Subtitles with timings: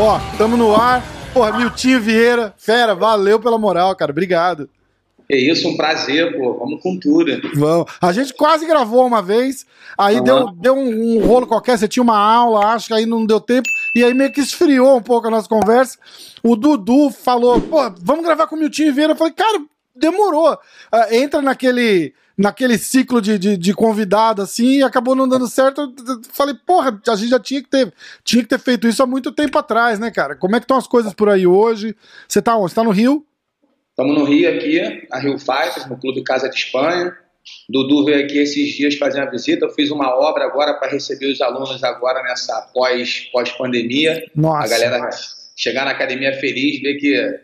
[0.00, 1.02] Ó, tamo no ar.
[1.34, 4.12] Porra, Miltinho Vieira, fera, valeu pela moral, cara.
[4.12, 4.70] Obrigado.
[5.30, 6.54] É isso, um prazer, pô.
[6.54, 7.32] Vamos com tudo.
[7.54, 7.92] Vamos.
[8.00, 9.66] A gente quase gravou uma vez,
[9.98, 10.24] aí uhum.
[10.24, 13.40] deu, deu um, um, rolo qualquer, você tinha uma aula, acho que aí não deu
[13.40, 15.98] tempo, e aí meio que esfriou um pouco a nossa conversa.
[16.42, 19.12] O Dudu falou, pô, vamos gravar com o Miltinho Vieira.
[19.12, 19.60] Eu falei, cara,
[19.98, 20.54] demorou.
[20.54, 25.92] Uh, entra naquele naquele ciclo de, de, de, convidado assim e acabou não dando certo.
[26.06, 29.06] Eu falei, porra, a gente já tinha que ter, tinha que ter feito isso há
[29.06, 30.36] muito tempo atrás, né, cara?
[30.36, 31.96] Como é que estão as coisas por aí hoje?
[32.28, 32.70] Você tá onde?
[32.70, 33.26] Você tá no Rio?
[33.90, 37.12] Estamos no Rio aqui, a Rio Fighters, no Clube Casa de Espanha.
[37.68, 39.66] Dudu veio aqui esses dias fazer uma visita.
[39.66, 44.24] Eu fiz uma obra agora para receber os alunos agora nessa pós, pós-pandemia.
[44.36, 44.64] Nossa.
[44.64, 45.10] A galera
[45.56, 47.40] chegar na academia feliz, ver que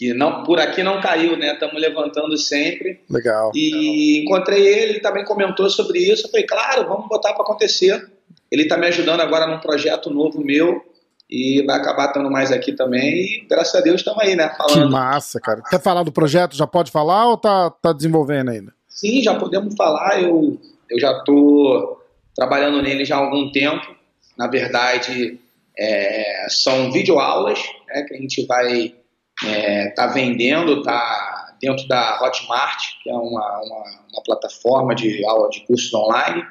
[0.00, 1.52] que não por aqui não caiu, né?
[1.52, 3.00] Estamos levantando sempre.
[3.10, 3.52] Legal.
[3.54, 6.26] E encontrei ele, ele também comentou sobre isso.
[6.26, 8.10] Eu falei, claro, vamos botar para acontecer.
[8.50, 10.82] Ele está me ajudando agora num projeto novo meu
[11.28, 13.02] e vai acabar estando mais aqui também.
[13.02, 14.48] E graças a Deus estamos aí, né?
[14.56, 14.86] Falando.
[14.86, 15.60] Que massa, cara.
[15.68, 16.56] Quer falar do projeto?
[16.56, 18.72] Já pode falar ou tá, tá desenvolvendo ainda?
[18.88, 20.22] Sim, já podemos falar.
[20.22, 22.02] Eu, eu já estou
[22.34, 23.86] trabalhando nele já há algum tempo.
[24.34, 25.38] Na verdade,
[25.78, 28.94] é, são videoaulas né, que a gente vai
[29.42, 35.24] está é, tá vendendo, está dentro da Hotmart, que é uma, uma, uma, plataforma de
[35.24, 36.44] aula de cursos online.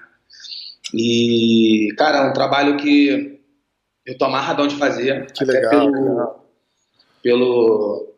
[0.93, 3.39] E, cara, é um trabalho que
[4.05, 5.31] eu tô amarradão de fazer.
[5.33, 5.71] Que legal.
[5.71, 6.39] Pelo,
[7.21, 8.09] pelo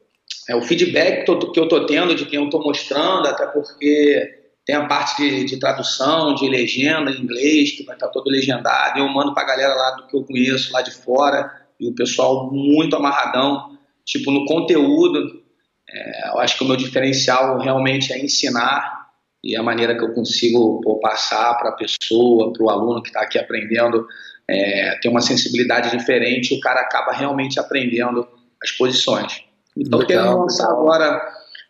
[0.50, 3.46] é, o feedback que eu, que eu tô tendo de quem eu tô mostrando, até
[3.48, 8.12] porque tem a parte de, de, tradução, de legenda em inglês, que vai estar tá
[8.12, 9.00] todo legendado.
[9.00, 11.96] Eu mando para a galera lá do que eu conheço, lá de fora, e o
[11.96, 15.42] pessoal muito amarradão tipo, no conteúdo,
[15.90, 19.02] é, eu acho que o meu diferencial realmente é ensinar
[19.44, 23.10] e a maneira que eu consigo pô, passar para a pessoa, para o aluno que
[23.10, 24.06] está aqui aprendendo,
[24.48, 28.28] é, tem uma sensibilidade diferente, o cara acaba realmente aprendendo
[28.62, 29.44] as posições.
[29.76, 30.24] Então, Legal.
[30.24, 31.22] querendo lançar agora,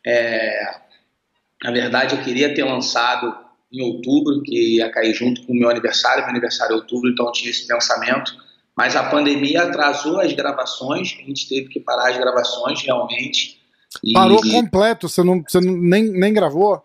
[0.05, 0.75] é,
[1.63, 3.35] na verdade, eu queria ter lançado
[3.72, 7.28] em outubro, que ia cair junto com o meu aniversário, meu aniversário é outubro, então
[7.28, 8.35] eu tinha esse pensamento
[8.77, 13.59] mas a pandemia atrasou as gravações, a gente teve que parar as gravações realmente.
[14.03, 14.13] E...
[14.13, 16.83] Parou completo, você, não, você nem, nem gravou?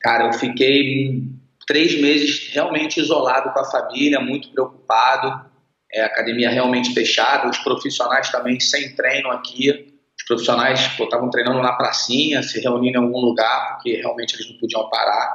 [0.00, 1.22] Cara, eu fiquei
[1.66, 5.50] três meses realmente isolado com a família, muito preocupado.
[5.92, 9.94] É, a academia realmente fechada, os profissionais também sem treino aqui.
[10.16, 14.58] Os profissionais estavam treinando na pracinha, se reunindo em algum lugar, porque realmente eles não
[14.58, 15.34] podiam parar.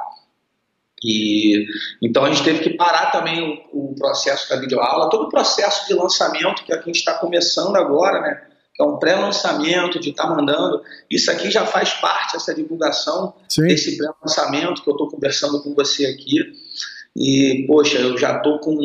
[1.02, 1.66] E,
[2.02, 5.86] então a gente teve que parar também o, o processo da videoaula, todo o processo
[5.86, 8.42] de lançamento que a gente está começando agora, né?
[8.74, 10.82] Que é um pré-lançamento, de estar tá mandando.
[11.10, 13.62] Isso aqui já faz parte, essa divulgação Sim.
[13.62, 16.52] desse pré-lançamento que eu estou conversando com você aqui.
[17.16, 18.76] E, poxa, eu já estou com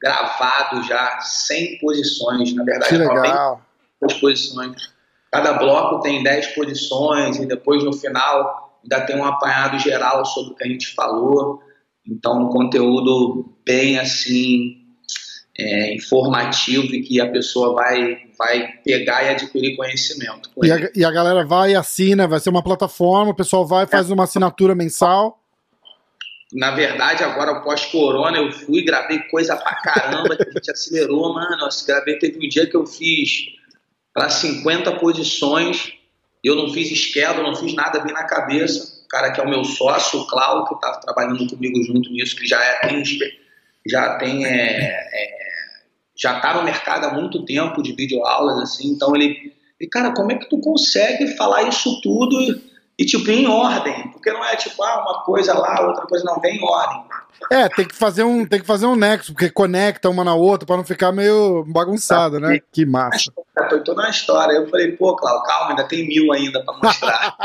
[0.00, 3.62] gravado já 100 posições, na verdade, que legal.
[4.02, 4.94] 90 posições.
[5.32, 10.52] Cada bloco tem 10 posições e depois no final ainda tem um apanhado geral sobre
[10.52, 11.60] o que a gente falou,
[12.06, 14.86] então um conteúdo bem assim
[15.58, 20.50] é, informativo e que a pessoa vai, vai pegar e adquirir conhecimento.
[20.62, 23.86] E a, e a, galera vai e assina, vai ser uma plataforma, o pessoal vai
[23.86, 25.40] faz uma assinatura mensal.
[26.52, 31.56] Na verdade, agora pós-corona, eu fui, gravei coisa pra caramba, que a gente acelerou, mano.
[31.60, 33.46] Eu gravei, teve um dia que eu fiz
[34.14, 35.92] para 50 posições
[36.46, 39.02] eu não fiz esquerda, não fiz nada bem na cabeça.
[39.04, 42.36] O cara que é o meu sócio, o Cláudio, que está trabalhando comigo junto nisso,
[42.36, 43.02] que já é,
[43.86, 45.36] já tem é, é,
[46.16, 50.32] já está no mercado há muito tempo de videoaulas, assim, então ele, ele, cara, como
[50.32, 52.38] é que tu consegue falar isso tudo
[52.98, 54.10] e, tipo, em ordem?
[54.10, 57.04] Porque não é tipo, ah, uma coisa lá, outra coisa não, vem em ordem.
[57.52, 60.66] É, tem que fazer um, tem que fazer um nexo, porque conecta uma na outra
[60.66, 62.58] para não ficar meio bagunçado, né?
[62.72, 63.30] Que massa.
[63.70, 64.54] Eu tô na história.
[64.54, 67.36] Eu falei, pô, Cláudio, calma, ainda tem mil ainda para mostrar.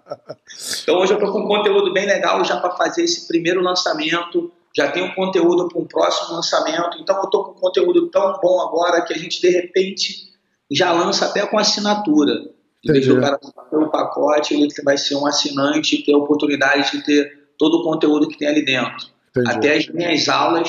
[0.82, 4.50] então hoje eu tô com um conteúdo bem legal já para fazer esse primeiro lançamento.
[4.74, 6.98] Já tenho conteúdo para um próximo lançamento.
[6.98, 10.32] Então eu tô com um conteúdo tão bom agora que a gente de repente
[10.70, 12.57] já lança até com assinatura.
[12.84, 16.18] Em vez do cara ter um pacote, ele vai ser um assinante e ter a
[16.18, 19.08] oportunidade de ter todo o conteúdo que tem ali dentro.
[19.30, 19.50] Entendi.
[19.50, 20.68] Até as minhas aulas,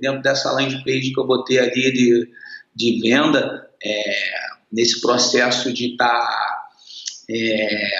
[0.00, 2.30] dentro dessa landing page que eu botei ali de,
[2.74, 4.30] de venda, é,
[4.70, 6.68] nesse processo de estar tá,
[7.30, 7.90] é,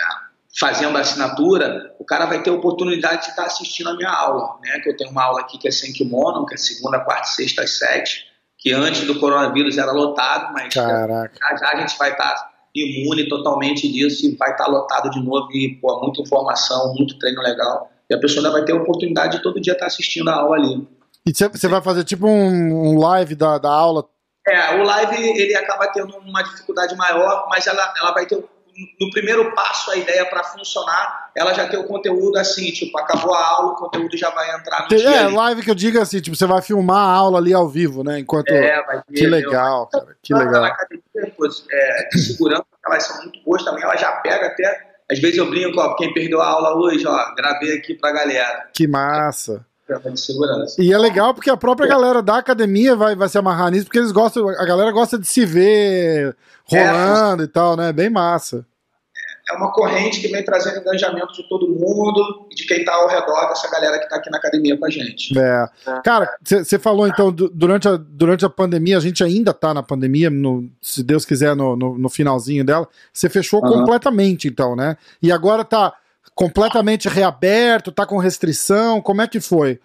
[0.58, 4.10] fazendo a assinatura, o cara vai ter a oportunidade de estar tá assistindo a minha
[4.10, 4.58] aula.
[4.62, 4.80] Né?
[4.80, 7.62] Que eu tenho uma aula aqui que é sem kimono, que é segunda, quarta, sexta
[7.62, 8.26] às sete,
[8.58, 13.28] que antes do coronavírus era lotado, mas já, já, a gente vai estar tá imune
[13.28, 17.90] totalmente disso e vai estar lotado de novo e, pô, muita informação, muito treino legal.
[18.08, 20.56] E a pessoa ainda vai ter a oportunidade de todo dia estar assistindo a aula
[20.56, 20.86] ali.
[21.26, 24.04] E você vai fazer tipo um, um live da, da aula?
[24.46, 28.36] É, o live ele acaba tendo uma dificuldade maior, mas ela, ela vai ter
[29.00, 33.34] no primeiro passo a ideia para funcionar, ela já tem o conteúdo assim, tipo, acabou
[33.34, 36.20] a aula, o conteúdo já vai entrar no É, dia live que eu digo assim,
[36.20, 38.18] tipo, você vai filmar a aula ali ao vivo, né?
[38.18, 38.50] Enquanto.
[38.50, 40.16] É, vai ter, que legal, meu, cara.
[40.22, 40.62] Que legal.
[40.62, 41.02] Na academia,
[41.70, 44.86] é, de segurança, elas são muito boas também, ela já pega até.
[45.10, 48.68] Às vezes eu brinco, ó, quem perdeu a aula hoje, ó, gravei aqui pra galera.
[48.74, 49.64] Que massa.
[49.88, 50.82] De segurança.
[50.82, 53.98] E é legal porque a própria galera da academia vai, vai se amarrar nisso, porque
[53.98, 56.36] eles gostam, a galera gosta de se ver
[56.68, 57.92] rolando é, e tal, né?
[57.92, 58.66] Bem massa
[59.48, 63.08] é uma corrente que vem trazendo engajamento de todo mundo e de quem está ao
[63.08, 65.38] redor dessa galera que está aqui na academia com a gente.
[65.38, 65.66] É.
[66.02, 70.30] Cara, você falou então, durante a, durante a pandemia, a gente ainda está na pandemia,
[70.30, 73.70] no, se Deus quiser, no, no, no finalzinho dela, você fechou uhum.
[73.70, 74.96] completamente, então, né?
[75.22, 75.94] E agora está
[76.34, 79.78] completamente reaberto, está com restrição, como é que foi?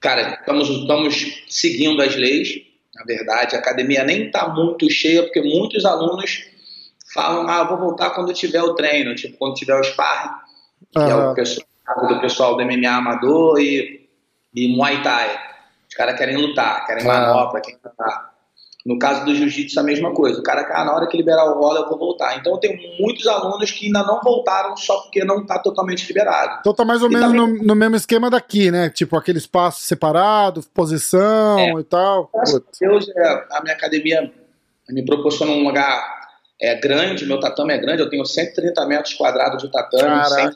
[0.00, 5.40] Cara, estamos, estamos seguindo as leis, na verdade, a academia nem está muito cheia, porque
[5.40, 6.44] muitos alunos
[7.14, 10.30] falam, ah, vou voltar quando tiver o treino, tipo, quando tiver o sparring,
[10.92, 11.66] que é o pessoal,
[12.08, 14.08] do pessoal do MMA amador e,
[14.54, 15.38] e Muay Thai.
[15.88, 18.29] Os caras querem lutar, querem manobra, querem lutar.
[18.84, 20.40] No caso do jiu-jitsu, a mesma coisa.
[20.40, 22.38] O cara, ah, na hora que liberar o rola, eu vou voltar.
[22.38, 26.58] Então, eu tenho muitos alunos que ainda não voltaram só porque não está totalmente liberado.
[26.60, 27.58] Então, tá mais ou e menos também...
[27.58, 28.88] no, no, mesmo esquema daqui, né?
[28.88, 31.72] Tipo, aquele espaço separado, posição é.
[31.72, 32.30] e tal.
[32.80, 34.32] Deus, é, a minha academia
[34.88, 36.20] me proporciona um lugar
[36.60, 40.50] é grande, meu tatame é grande, eu tenho 130 metros quadrados de tatame, sem,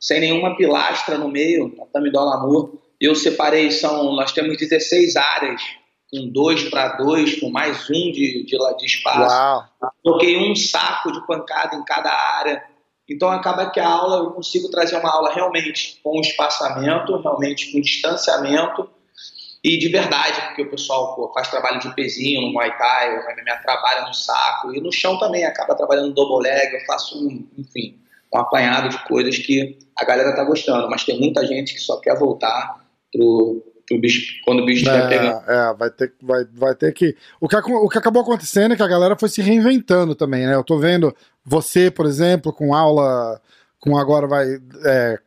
[0.00, 2.78] sem, nenhuma pilastra no meio, tatame do Alamur.
[2.98, 5.60] Eu separei, são, nós temos 16 áreas,
[6.10, 9.68] com dois para dois, com mais um de, de, de espaço.
[10.02, 12.62] Coloquei um saco de pancada em cada área.
[13.08, 17.80] Então acaba que a aula, eu consigo trazer uma aula realmente com espaçamento, realmente com
[17.80, 18.88] distanciamento,
[19.62, 23.22] e de verdade, porque o pessoal pô, faz trabalho de pezinho no Muay Thai, o
[23.22, 27.48] MMA trabalha no saco, e no chão também acaba trabalhando double leg, eu faço, um,
[27.58, 27.98] enfim,
[28.32, 32.00] um apanhado de coisas que a galera tá gostando, mas tem muita gente que só
[32.00, 35.50] quer voltar pro, pro bicho, quando o bicho estiver é, pegando.
[35.50, 37.16] É, vai ter, vai, vai ter que...
[37.40, 37.56] O, que...
[37.56, 40.54] o que acabou acontecendo é que a galera foi se reinventando também, né?
[40.54, 43.40] Eu tô vendo você, por exemplo, com aula,
[43.80, 44.46] com agora vai...
[44.84, 45.18] É,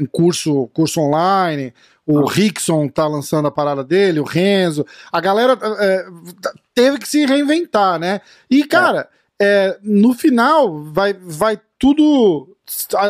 [0.00, 1.72] um curso, curso online,
[2.06, 4.86] o Rickson tá lançando a parada dele, o Renzo.
[5.10, 6.06] A galera é,
[6.74, 8.20] teve que se reinventar, né?
[8.50, 9.08] E, cara,
[9.40, 12.56] é, no final vai, vai tudo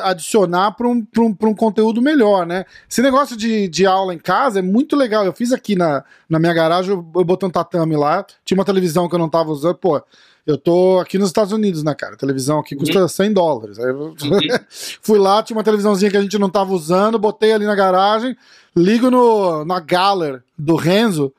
[0.04, 2.64] adicionar para um, um, um conteúdo melhor, né?
[2.88, 5.24] Esse negócio de, de aula em casa é muito legal.
[5.24, 8.64] Eu fiz aqui na, na minha garagem, eu, eu botei um tatame lá, tinha uma
[8.64, 10.02] televisão que eu não tava usando, pô.
[10.46, 12.14] Eu tô aqui nos Estados Unidos, né, cara?
[12.14, 13.08] A televisão aqui custa uhum.
[13.08, 13.78] 100 dólares.
[13.80, 14.14] Aí eu uhum.
[15.02, 18.36] fui lá, tinha uma televisãozinha que a gente não tava usando, botei ali na garagem,
[18.76, 21.32] ligo no, na Galler do Renzo.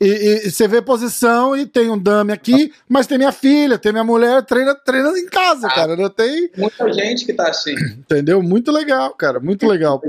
[0.00, 0.06] E,
[0.46, 4.04] e, você vê posição e tem um dame aqui, mas tem minha filha, tem minha
[4.04, 5.96] mulher, treina, treina em casa, ah, cara.
[5.96, 6.50] Não tem.
[6.56, 7.74] Muita gente que tá assim.
[7.98, 8.42] Entendeu?
[8.42, 9.38] Muito legal, cara.
[9.38, 10.02] Muito legal.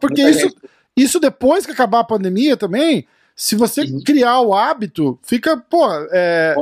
[0.00, 0.54] Porque isso,
[0.96, 4.02] isso depois que acabar a pandemia também, se você uhum.
[4.04, 6.56] criar o hábito, fica, pô, é,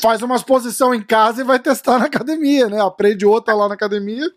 [0.00, 2.80] faz uma exposição em casa e vai testar na academia, né?
[2.80, 4.28] Aprende outra lá na academia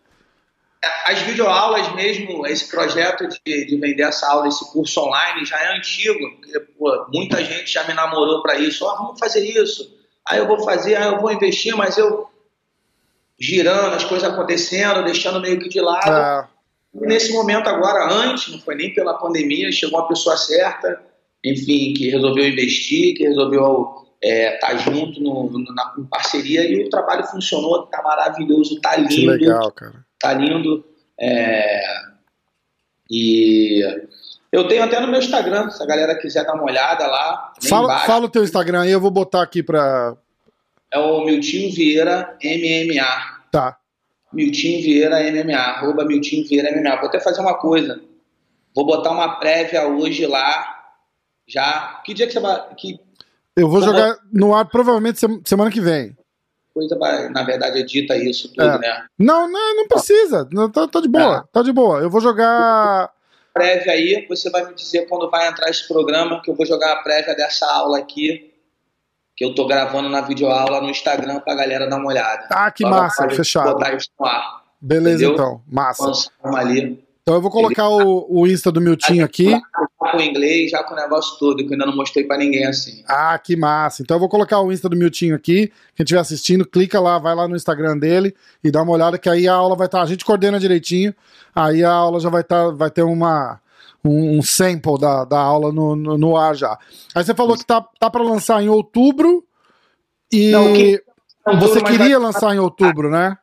[1.06, 5.76] as videoaulas mesmo, esse projeto de, de, vender essa aula, esse curso online, já é
[5.76, 6.18] antigo.
[6.36, 8.84] Porque, pô, muita gente já me namorou para isso.
[8.84, 9.96] Vamos fazer isso.
[10.26, 12.28] Aí eu vou fazer, aí eu vou investir, mas eu
[13.38, 16.10] girando, as coisas acontecendo, deixando meio que de lado.
[16.10, 16.48] Ah.
[16.94, 21.00] E nesse momento agora, antes, não foi nem pela pandemia, chegou uma pessoa certa,
[21.44, 26.84] enfim, que resolveu investir, que resolveu é, tá junto no, no, na em parceria e
[26.84, 29.08] o trabalho funcionou, tá maravilhoso, tá lindo.
[29.10, 30.84] Que legal, cara tá lindo.
[31.18, 31.80] É,
[33.10, 33.80] e
[34.52, 37.52] eu tenho até no meu Instagram, se a galera quiser dar uma olhada lá.
[37.68, 40.16] Fala, fala o teu Instagram aí, eu vou botar aqui pra.
[40.92, 43.40] É o Miltinho Vieira MMA.
[43.50, 43.76] Tá.
[44.32, 46.96] Miltinho Vieira MMA, arroba Miltinho Vieira MMA.
[46.96, 48.00] Vou até fazer uma coisa.
[48.74, 50.74] Vou botar uma prévia hoje lá.
[51.46, 52.00] Já.
[52.04, 52.74] Que dia que você vai.
[52.76, 53.00] Que...
[53.56, 56.16] Eu vou jogar no ar provavelmente semana que vem
[56.76, 56.94] coisa,
[57.30, 58.78] na verdade, edita isso tudo, é.
[58.78, 59.06] né?
[59.18, 60.46] Não, não, não precisa.
[60.52, 61.42] Não, tá, tá de boa, é.
[61.50, 62.00] tá de boa.
[62.00, 63.10] Eu vou jogar.
[63.54, 66.92] Prévia aí, você vai me dizer quando vai entrar esse programa, que eu vou jogar
[66.92, 68.52] a prévia dessa aula aqui,
[69.34, 72.46] que eu tô gravando na videoaula no Instagram pra galera dar uma olhada.
[72.50, 73.72] Ah, que massa, fechado.
[73.72, 74.62] Botar isso no ar.
[74.78, 75.32] Beleza, Entendeu?
[75.32, 75.62] então.
[75.66, 76.30] Massa.
[76.42, 77.05] ali.
[77.26, 79.50] Então eu vou colocar o, o Insta do Miltinho aqui.
[79.50, 79.60] Já
[79.98, 82.64] com o inglês, já com o negócio todo, que eu ainda não mostrei para ninguém
[82.64, 83.02] assim.
[83.04, 84.00] Ah, que massa.
[84.00, 85.72] Então eu vou colocar o Insta do Miltinho aqui.
[85.96, 89.28] Quem estiver assistindo, clica lá, vai lá no Instagram dele e dá uma olhada que
[89.28, 89.98] aí a aula vai estar.
[89.98, 91.12] Tá, a gente coordena direitinho,
[91.52, 93.60] aí a aula já vai, tá, vai ter uma,
[94.04, 96.78] um, um sample da, da aula no, no, no, ar já.
[97.12, 99.44] Aí você falou que tá, tá para lançar em outubro
[100.32, 101.02] e não, que...
[101.58, 102.26] você queria vai...
[102.26, 103.36] lançar em outubro, né?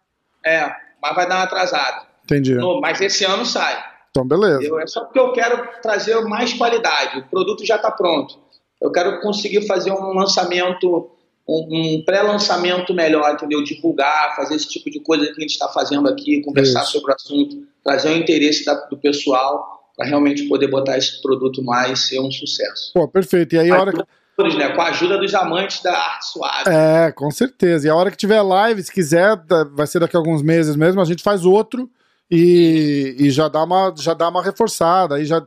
[0.46, 2.13] É, mas vai dar uma atrasada.
[2.24, 2.56] Entendi.
[2.56, 3.84] No, mas esse ano sai.
[4.10, 4.64] Então, beleza.
[4.64, 7.20] Eu, é só porque eu quero trazer mais qualidade.
[7.20, 8.38] O produto já está pronto.
[8.82, 11.10] Eu quero conseguir fazer um lançamento,
[11.48, 13.64] um, um pré-lançamento melhor, entendeu?
[13.64, 16.92] Divulgar, fazer esse tipo de coisa que a gente está fazendo aqui, conversar Isso.
[16.92, 21.64] sobre o assunto, trazer o interesse da, do pessoal para realmente poder botar esse produto
[21.64, 22.92] mais ser um sucesso.
[22.94, 23.56] Pô, perfeito.
[23.56, 26.64] E aí, a hora que né, com a ajuda dos amantes da arte suave.
[26.68, 27.88] É, com certeza.
[27.88, 29.40] E a hora que tiver live, se quiser,
[29.72, 31.90] vai ser daqui a alguns meses mesmo, a gente faz outro
[32.36, 35.46] e, e já dá uma já dá uma reforçada aí já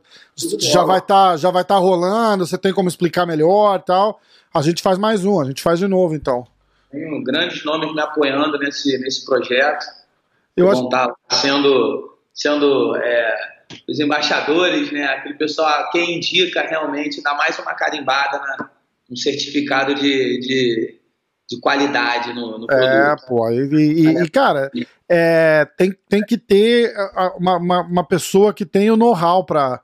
[0.57, 4.21] já vai estar tá, já vai estar tá rolando você tem como explicar melhor tal.
[4.53, 6.47] A gente faz mais um a gente faz de novo então.
[6.89, 9.85] Tem grandes nomes me apoiando nesse nesse projeto.
[10.55, 13.35] Eu acho tá sendo sendo é,
[13.89, 15.03] os embaixadores né?
[15.07, 18.69] Aquele pessoal quem indica realmente dá mais uma carimbada na,
[19.11, 20.96] um certificado de, de
[21.49, 23.23] de qualidade no, no é, produto.
[23.23, 24.69] É, pô, e, e, e cara,
[25.07, 26.93] é, tem, tem que ter
[27.37, 29.81] uma, uma, uma pessoa que tem o know-how para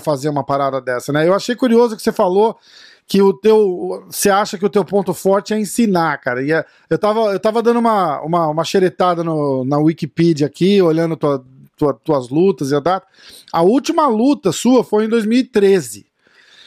[0.00, 1.26] fazer uma parada dessa, né?
[1.26, 2.58] Eu achei curioso que você falou
[3.06, 4.04] que o teu.
[4.08, 6.42] Você acha que o teu ponto forte é ensinar, cara.
[6.42, 10.80] E é, eu, tava, eu tava dando uma, uma, uma xeretada no, na Wikipedia aqui,
[10.80, 11.44] olhando tua,
[11.76, 13.06] tua, tuas lutas e a data.
[13.52, 16.06] A última luta sua foi em 2013.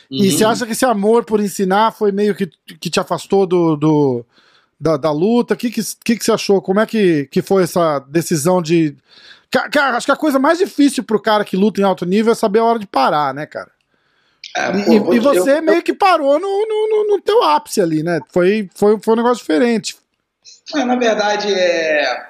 [0.09, 0.23] Uhum.
[0.23, 2.49] E você acha que esse amor por ensinar foi meio que,
[2.79, 4.25] que te afastou do, do
[4.79, 5.53] da, da luta?
[5.53, 6.61] O que, que, que, que você achou?
[6.61, 8.95] Como é que, que foi essa decisão de.
[9.49, 12.35] Cara, acho que a coisa mais difícil pro cara que luta em alto nível é
[12.35, 13.71] saber a hora de parar, né, cara?
[14.55, 18.03] É, e, pô, e, você eu, meio que parou no, no, no, teu ápice ali,
[18.03, 18.19] né?
[18.29, 19.95] Foi, foi, foi um negócio diferente.
[20.75, 22.27] É, na verdade, é...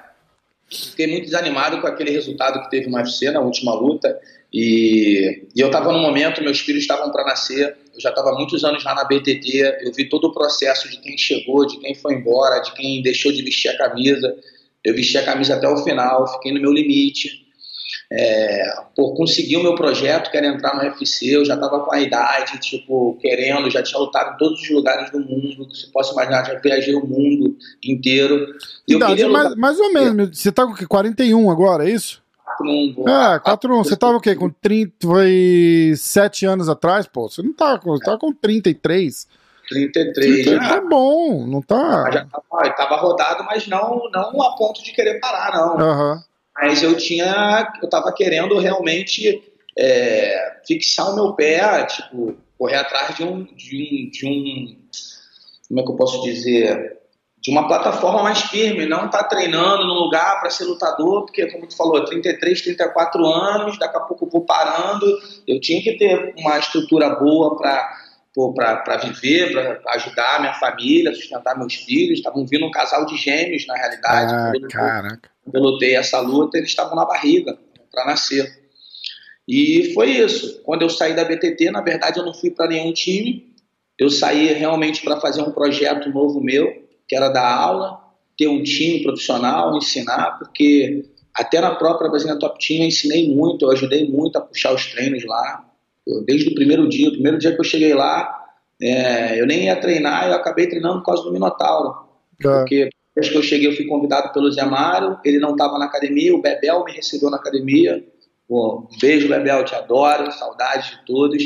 [0.70, 4.18] fiquei muito desanimado com aquele resultado que teve no UFC na última luta.
[4.52, 8.64] E, e eu estava no momento, meus filhos estavam para nascer, eu já estava muitos
[8.64, 12.14] anos lá na BTT, eu vi todo o processo de quem chegou, de quem foi
[12.14, 14.34] embora, de quem deixou de vestir a camisa.
[14.84, 17.46] Eu vesti a camisa até o final, fiquei no meu limite.
[18.10, 22.00] É, por conseguir o meu projeto, quero entrar no UFC, eu já estava com a
[22.00, 26.12] idade, tipo, querendo, já tinha lutado em todos os lugares do mundo, que você possa
[26.12, 28.46] imaginar, já viajei o mundo inteiro.
[28.88, 32.22] E idade, mais, mais ou menos, você está com 41 agora, é isso?
[32.62, 33.08] 4-1.
[33.08, 33.84] É, 4-1.
[33.84, 34.34] Você tava o quê?
[34.34, 35.06] Com 30.
[35.06, 37.28] Foi 7 anos atrás, pô.
[37.28, 37.90] Você não tava com.
[37.90, 39.26] Você tava com 33.
[39.68, 40.44] 33.
[40.44, 40.58] Já.
[40.58, 42.10] Tá bom, não tá.
[42.10, 45.76] Já tava, tava rodado, mas não, não a ponto de querer parar, não.
[45.76, 46.20] Uhum.
[46.56, 47.72] Mas eu tinha.
[47.82, 49.42] Eu tava querendo realmente
[49.78, 54.10] é, fixar o meu pé, tipo, correr atrás de um, de um.
[54.10, 54.78] de um.
[55.68, 56.98] Como é que eu posso dizer?
[57.40, 61.46] De uma plataforma mais firme, não estar tá treinando num lugar para ser lutador, porque,
[61.46, 65.06] como tu falou, 33, 34 anos, daqui a pouco eu vou parando.
[65.46, 71.74] Eu tinha que ter uma estrutura boa para viver, para ajudar minha família, sustentar meus
[71.74, 72.18] filhos.
[72.18, 74.34] Estavam vindo um casal de gêmeos, na realidade.
[74.34, 75.30] Ah, quando, caraca.
[75.44, 77.56] Quando eu lutei essa luta, eles estavam na barriga
[77.92, 78.50] para nascer.
[79.46, 80.60] E foi isso.
[80.64, 83.54] Quando eu saí da BTT, na verdade, eu não fui para nenhum time.
[83.96, 87.98] Eu saí realmente para fazer um projeto novo meu que era dar aula,
[88.36, 93.64] ter um time profissional, ensinar, porque até na própria Brasília Top Team eu ensinei muito,
[93.64, 95.64] eu ajudei muito a puxar os treinos lá.
[96.06, 98.34] Eu, desde o primeiro dia, o primeiro dia que eu cheguei lá,
[98.80, 102.08] é, eu nem ia treinar, eu acabei treinando por causa do Minotauro.
[102.40, 102.42] É.
[102.42, 105.86] Porque desde que eu cheguei, eu fui convidado pelo Zé Mário, ele não estava na
[105.86, 108.04] academia, o Bebel me recebeu na academia.
[108.48, 111.42] Pô, beijo, Bebel, te adoro, saudades de todos.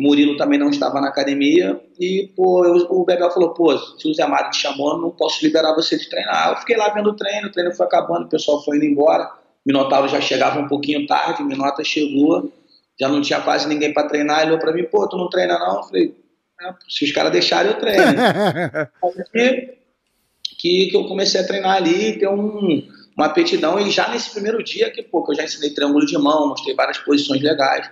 [0.00, 4.14] Murilo também não estava na academia e pô, eu, o Bebel falou, pô, se o
[4.14, 6.50] Zé Mário te chamou, não posso liberar você de treinar.
[6.50, 9.30] Eu fiquei lá vendo o treino, o treino foi acabando, o pessoal foi indo embora,
[9.64, 12.50] Minotauro já chegava um pouquinho tarde, Minota chegou,
[12.98, 15.58] já não tinha quase ninguém para treinar, ele olhou para mim, pô, tu não treina
[15.58, 15.76] não?
[15.76, 16.14] Eu falei,
[16.62, 18.02] ah, se os caras deixarem eu treino.
[19.34, 19.80] Aí,
[20.58, 22.82] que, que eu comecei a treinar ali, ter um,
[23.16, 26.16] uma aptidão, e já nesse primeiro dia que, pô, que eu já ensinei triângulo de
[26.18, 27.90] mão, mostrei várias posições legais,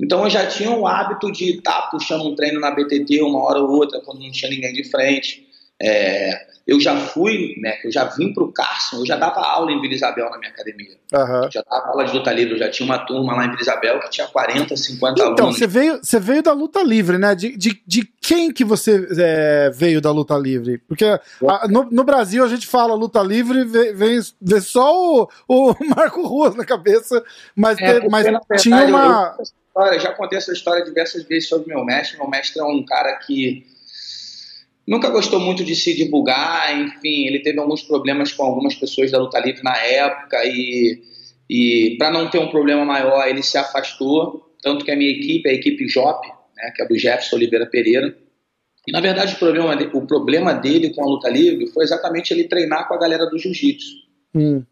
[0.00, 3.42] então eu já tinha o hábito de estar tá puxando um treino na BTT uma
[3.42, 5.46] hora ou outra, quando não tinha ninguém de frente.
[5.80, 9.80] É, eu já fui, né, eu já vim pro Carson, eu já dava aula em
[9.82, 10.96] Vila Isabel na minha academia.
[11.12, 11.50] Uhum.
[11.50, 14.00] Já dava aula de luta livre, eu já tinha uma turma lá em Vila Isabel
[14.00, 15.40] que tinha 40, 50 então, alunos.
[15.40, 17.34] Então, você veio, você veio da luta livre, né?
[17.34, 20.78] De, de, de quem que você é, veio da luta livre?
[20.88, 25.74] Porque a, no, no, Brasil a gente fala luta livre, vem, vem, só o, o
[25.94, 27.22] Marco Ruas na cabeça,
[27.54, 28.26] mas, é, te, mas
[28.62, 29.36] tinha uma...
[29.38, 29.63] Eu, eu,
[30.00, 32.18] já contei essa história diversas vezes sobre meu mestre.
[32.18, 33.64] Meu mestre é um cara que
[34.86, 39.18] Nunca gostou muito de se divulgar, enfim, ele teve alguns problemas com algumas pessoas da
[39.18, 41.02] luta livre na época e,
[41.48, 44.54] e para não ter um problema maior, ele se afastou.
[44.62, 46.26] Tanto que a minha equipe, a equipe JOP,
[46.56, 48.14] né, que é do Jefferson Oliveira Pereira,
[48.86, 52.44] e na verdade o problema, o problema dele com a luta livre foi exatamente ele
[52.44, 53.94] treinar com a galera do jiu-jitsu.
[54.34, 54.62] Hum.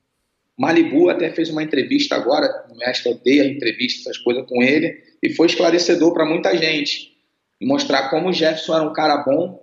[0.59, 5.31] Malibu até fez uma entrevista agora, o mestre odeia entrevista, essas coisas com ele, e
[5.31, 7.13] foi esclarecedor para muita gente.
[7.61, 9.63] Mostrar como o Jefferson era um cara bom,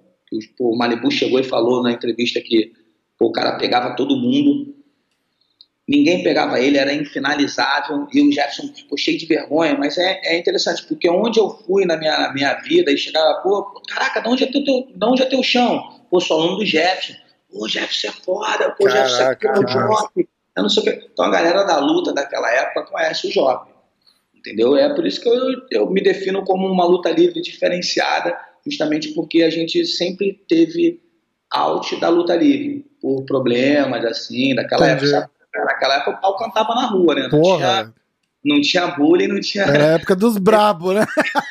[0.60, 2.72] o Malibu chegou e falou na entrevista que
[3.18, 4.74] pô, o cara pegava todo mundo,
[5.88, 10.38] ninguém pegava ele, era infinalizável, e o Jefferson ficou cheio de vergonha, mas é, é
[10.38, 14.30] interessante, porque onde eu fui na minha, na minha vida e chegava, pô, caraca, de
[14.30, 15.82] onde é teu, teu, de onde é teu chão?
[16.10, 17.14] Pô, sou aluno do Jefferson,
[17.52, 21.10] pô, Jefferson é foda, pô, caraca, Jefferson é Job, eu não sei o.
[21.12, 23.70] Então a galera da luta daquela época conhece o Job,
[24.36, 24.76] entendeu?
[24.76, 29.44] É por isso que eu, eu me defino como uma luta livre diferenciada, justamente porque
[29.44, 31.02] a gente sempre teve
[31.52, 35.14] out da luta livre, por problemas assim, daquela Entendi.
[35.14, 35.32] época.
[35.56, 37.24] Naquela época o pau cantava na rua, né?
[37.24, 37.58] Não Porra.
[37.58, 37.94] Tinha,
[38.46, 39.64] não tinha bullying, não tinha.
[39.64, 41.06] Era a época dos brabos, né?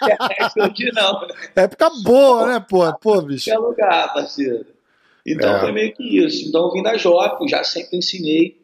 [0.09, 0.47] é,
[0.95, 1.27] não.
[1.57, 2.93] Época boa, né, pô?
[2.99, 3.51] Pô, bicho.
[3.51, 4.67] Qualquer lugar, parceiro.
[5.27, 5.61] Então é.
[5.61, 6.49] foi meio que isso.
[6.49, 8.57] Então eu vim da Jop, já sempre ensinei.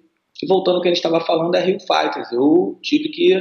[0.45, 2.31] E voltando ao que a gente estava falando, é Rio Fighters.
[2.31, 3.33] Eu tive que.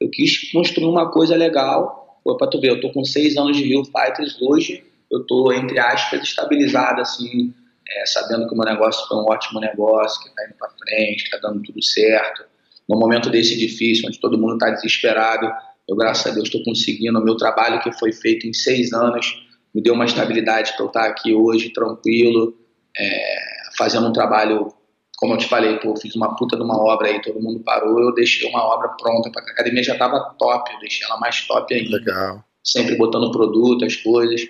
[0.00, 3.56] Eu quis construir uma coisa legal Pô, pra tu ver, eu tô com seis anos
[3.56, 7.54] de Rio Fighters hoje, eu tô, entre aspas, estabilizado, assim,
[7.88, 11.24] é, sabendo que o meu negócio foi um ótimo negócio, que tá indo pra frente,
[11.24, 12.44] que tá dando tudo certo.
[12.86, 15.50] No momento desse difícil, onde todo mundo tá desesperado,
[15.88, 17.18] eu, graças a Deus, estou conseguindo.
[17.18, 19.42] O meu trabalho que foi feito em seis anos
[19.74, 22.54] me deu uma estabilidade para eu estar aqui hoje, tranquilo,
[22.94, 23.38] é,
[23.78, 24.70] fazendo um trabalho
[25.18, 27.98] como eu te falei, pô, fiz uma puta de uma obra aí, todo mundo parou,
[27.98, 31.44] eu deixei uma obra pronta, para a academia já tava top, eu deixei ela mais
[31.44, 31.96] top ainda.
[31.96, 32.44] Legal.
[32.62, 34.48] Sempre botando produto, as coisas.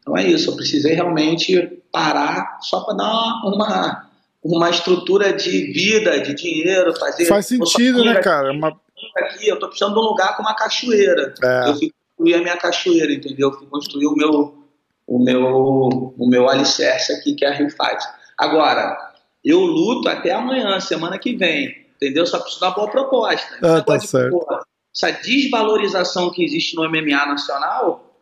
[0.00, 4.10] Então é isso, eu precisei realmente parar só para dar uma,
[4.42, 7.26] uma estrutura de vida, de dinheiro, fazer.
[7.26, 8.50] Faz sentido, né, cara?
[8.50, 8.76] Uma...
[9.16, 11.32] Aqui, eu tô precisando de um lugar com uma cachoeira.
[11.40, 11.68] É.
[11.68, 13.50] Eu fui construir a minha cachoeira, entendeu?
[13.50, 14.58] Eu fui construir o meu,
[15.06, 18.04] o meu, o meu alicerce aqui, que é a Rio Fight.
[18.36, 19.03] Agora,
[19.44, 22.26] eu luto até amanhã, semana que vem, entendeu?
[22.26, 23.58] Só preciso dar uma boa proposta.
[23.62, 24.46] Ah, tá certo.
[24.94, 28.14] Essa desvalorização que existe no MMA nacional,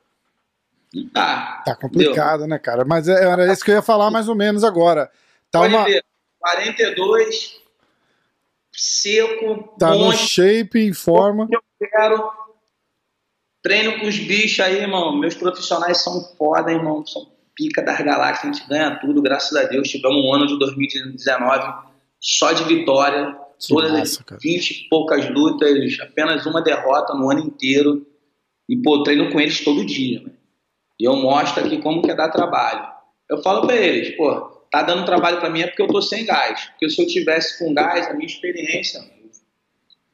[0.92, 1.62] não tá.
[1.64, 2.85] Tá complicado, né, cara?
[2.85, 5.11] Mas é, era isso que eu ia falar mais ou menos agora.
[5.50, 5.85] Tá Pode uma...
[5.85, 6.04] ver,
[6.40, 7.61] 42,
[8.72, 11.46] seco, Tá no shape, em forma.
[11.50, 12.30] Eu quero.
[13.62, 15.16] Treino com os bichos aí, irmão.
[15.16, 17.06] Meus profissionais são foda, irmão.
[17.06, 19.88] São pica das galáxias, a gente ganha tudo, graças a Deus.
[19.88, 25.29] Tivemos um ano de 2019 só de vitória, que todas massa, as 20 e poucas
[25.31, 28.07] lutas, apenas uma derrota no ano inteiro.
[28.69, 30.33] E, pô, treino com eles todo dia, né?
[30.99, 32.87] E eu mostro aqui como que é dar trabalho.
[33.29, 36.25] Eu falo para eles, pô, tá dando trabalho para mim é porque eu tô sem
[36.25, 36.67] gás.
[36.71, 39.05] Porque se eu tivesse com gás, a minha experiência,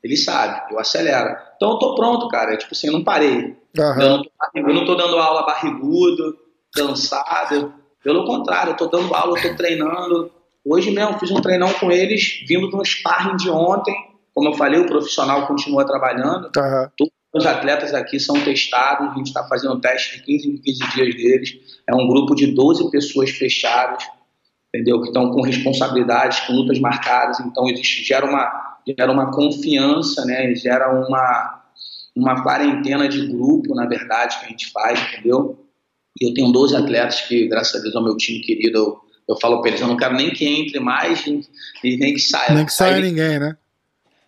[0.03, 1.37] ele sabe, eu acelero.
[1.57, 2.57] Então eu tô pronto, cara.
[2.57, 3.57] tipo assim, eu não parei.
[3.77, 4.01] Uhum.
[4.01, 7.75] Eu, não tô, eu não tô dando aula barrigudo cansado.
[8.03, 10.31] Pelo contrário, eu tô dando aula, eu tô treinando.
[10.65, 13.95] Hoje mesmo fiz um treinão com eles, vindo de um sparring de ontem.
[14.35, 16.45] Como eu falei, o profissional continua trabalhando.
[16.57, 16.89] Uhum.
[16.97, 20.79] Todos os atletas aqui são testados, a gente está fazendo teste de 15 em 15
[20.95, 21.81] dias deles.
[21.89, 24.05] É um grupo de 12 pessoas fechadas,
[24.73, 25.01] entendeu?
[25.01, 27.41] Que estão com responsabilidades, com lutas marcadas.
[27.41, 30.55] Então, existe, gera uma, gera uma confiança, né?
[30.55, 31.65] Gera uma,
[32.15, 35.68] uma quarentena de grupo, na verdade, que a gente faz, entendeu?
[36.21, 38.79] E eu tenho 12 atletas que, graças a Deus, é o meu time querido.
[38.79, 42.21] Eu, eu falo para eles, eu não quero nem que entre mais e nem que
[42.21, 42.55] saia.
[42.55, 43.57] Nem que saia ninguém, né?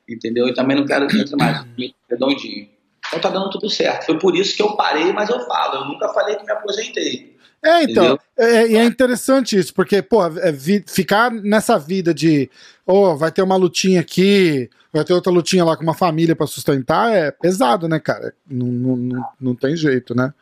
[0.08, 0.48] Entendeu?
[0.48, 1.64] E também não quero que entre mais.
[2.08, 2.68] Redondinho.
[3.08, 4.06] Então tá dando tudo certo.
[4.06, 5.82] Foi por isso que eu parei, mas eu falo.
[5.82, 7.36] Eu nunca falei que me aposentei.
[7.62, 12.14] É, então, é, e é, é, interessante isso, porque, pô, é, vi, ficar nessa vida
[12.14, 12.48] de,
[12.86, 16.46] oh, vai ter uma lutinha aqui, vai ter outra lutinha lá com uma família para
[16.46, 18.32] sustentar, é pesado, né, cara?
[18.50, 20.32] Não, não, não, não tem jeito, né?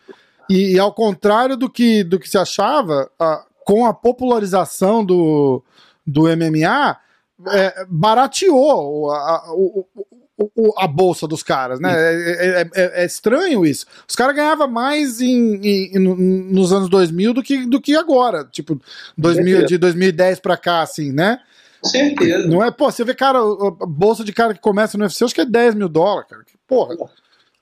[0.48, 5.62] E, e, ao contrário do que, do que se achava, a, com a popularização do,
[6.06, 6.96] do MMA,
[7.48, 9.86] é, barateou a, a, o,
[10.56, 11.92] o, a bolsa dos caras, né?
[11.92, 13.86] É, é, é, é estranho isso.
[14.08, 18.44] Os caras ganhavam mais em, em, nos anos 2000 do que, do que agora.
[18.44, 18.80] Tipo,
[19.16, 21.40] 2000, de 2010 pra cá, assim, né?
[21.82, 22.46] Certeza.
[22.48, 25.34] Não é, pô, você vê, cara, a bolsa de cara que começa no UFC, acho
[25.34, 26.42] que é 10 mil dólares, cara.
[26.66, 26.96] Porra,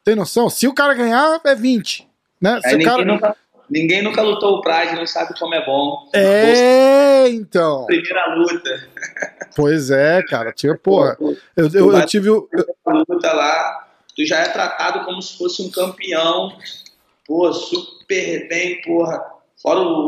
[0.05, 0.49] tem noção?
[0.49, 2.07] Se o cara ganhar, é 20.
[2.41, 2.61] Né?
[2.63, 3.05] Se ninguém, cara...
[3.05, 3.37] nunca,
[3.71, 6.09] ninguém nunca lutou o Pride, não sabe como é bom.
[6.15, 7.87] É, então.
[7.87, 8.89] Primeira luta.
[9.55, 10.53] Pois é, cara.
[10.53, 11.17] Tinha, porra.
[11.57, 12.29] Eu, eu, eu tive.
[12.29, 12.49] Eu...
[12.87, 16.57] luta lá, tu já é tratado como se fosse um campeão.
[17.27, 20.07] Pô, super bem, porra Fora o,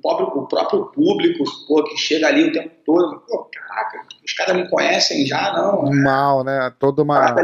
[0.00, 3.20] próprio, o próprio público pô, que chega ali o tempo todo.
[3.20, 5.90] Pô, caraca, os caras me conhecem já, não.
[6.02, 6.72] Mal, né?
[6.78, 7.34] Toda uma.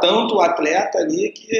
[0.00, 1.56] Tanto atleta ali que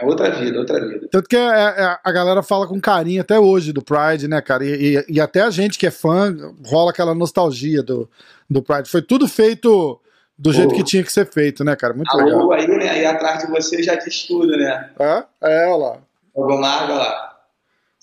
[0.00, 1.06] é outra vida, outra vida.
[1.10, 4.26] Tanto que a, é, a, é, a, galera fala com carinho até hoje do Pride,
[4.26, 4.64] né, cara?
[4.64, 6.34] E, e, e, até a gente que é fã
[6.66, 8.08] rola aquela nostalgia do,
[8.48, 8.88] do Pride.
[8.88, 10.00] Foi tudo feito
[10.38, 11.92] do jeito que tinha que ser feito, né, cara?
[11.92, 12.50] Muito legal.
[12.52, 12.88] aí, né?
[12.88, 14.90] Aí atrás de você já diz tudo, né?
[14.98, 15.98] É, é, olha lá.
[16.34, 17.36] O Gomarga lá.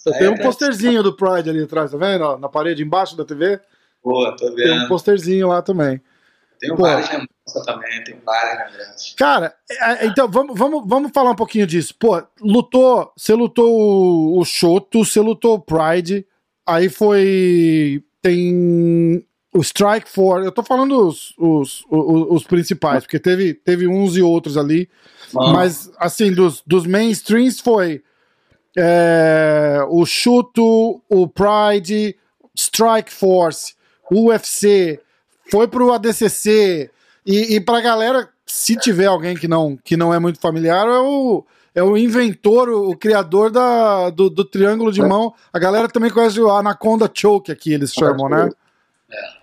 [0.05, 2.37] Eu tenho um posterzinho do Pride ali atrás, tá vendo?
[2.37, 3.59] Na parede embaixo da TV.
[4.03, 4.55] Boa, tô vendo.
[4.55, 5.99] Tem um posterzinho lá também.
[6.59, 9.15] Tem várias lembranças também, tem várias lembranças.
[9.17, 11.93] Cara, é, é, então vamos, vamos, vamos falar um pouquinho disso.
[11.99, 16.25] Pô, lutou, você lutou o Shoto, você lutou o Pride,
[16.65, 18.03] aí foi.
[18.21, 20.45] Tem o Strike Force.
[20.45, 24.89] Eu tô falando os, os, os, os principais, porque teve, teve uns e outros ali.
[25.35, 25.51] Ah.
[25.51, 28.03] Mas, assim, dos, dos mainstreams foi
[28.77, 32.15] é, o Chuto, o Pride,
[32.55, 33.75] Strike Force,
[34.11, 34.99] UFC,
[35.51, 36.89] foi pro ADCC
[37.25, 40.99] e, e pra galera, se tiver alguém que não, que não é muito familiar, é
[40.99, 45.33] o, é o inventor, o, o criador da, do, do, triângulo de mão.
[45.51, 48.49] A galera também conhece o Anaconda Choke aqui, eles chamam, né?
[49.11, 49.37] É.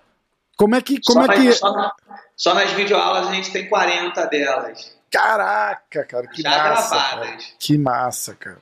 [0.57, 0.99] Como é que.
[1.05, 1.51] Como só, é que...
[1.53, 1.93] Só, na,
[2.35, 4.95] só nas videoaulas a gente tem 40 delas.
[5.11, 6.95] Caraca, cara, que Já massa.
[6.95, 7.37] Cara.
[7.59, 8.61] Que massa, cara.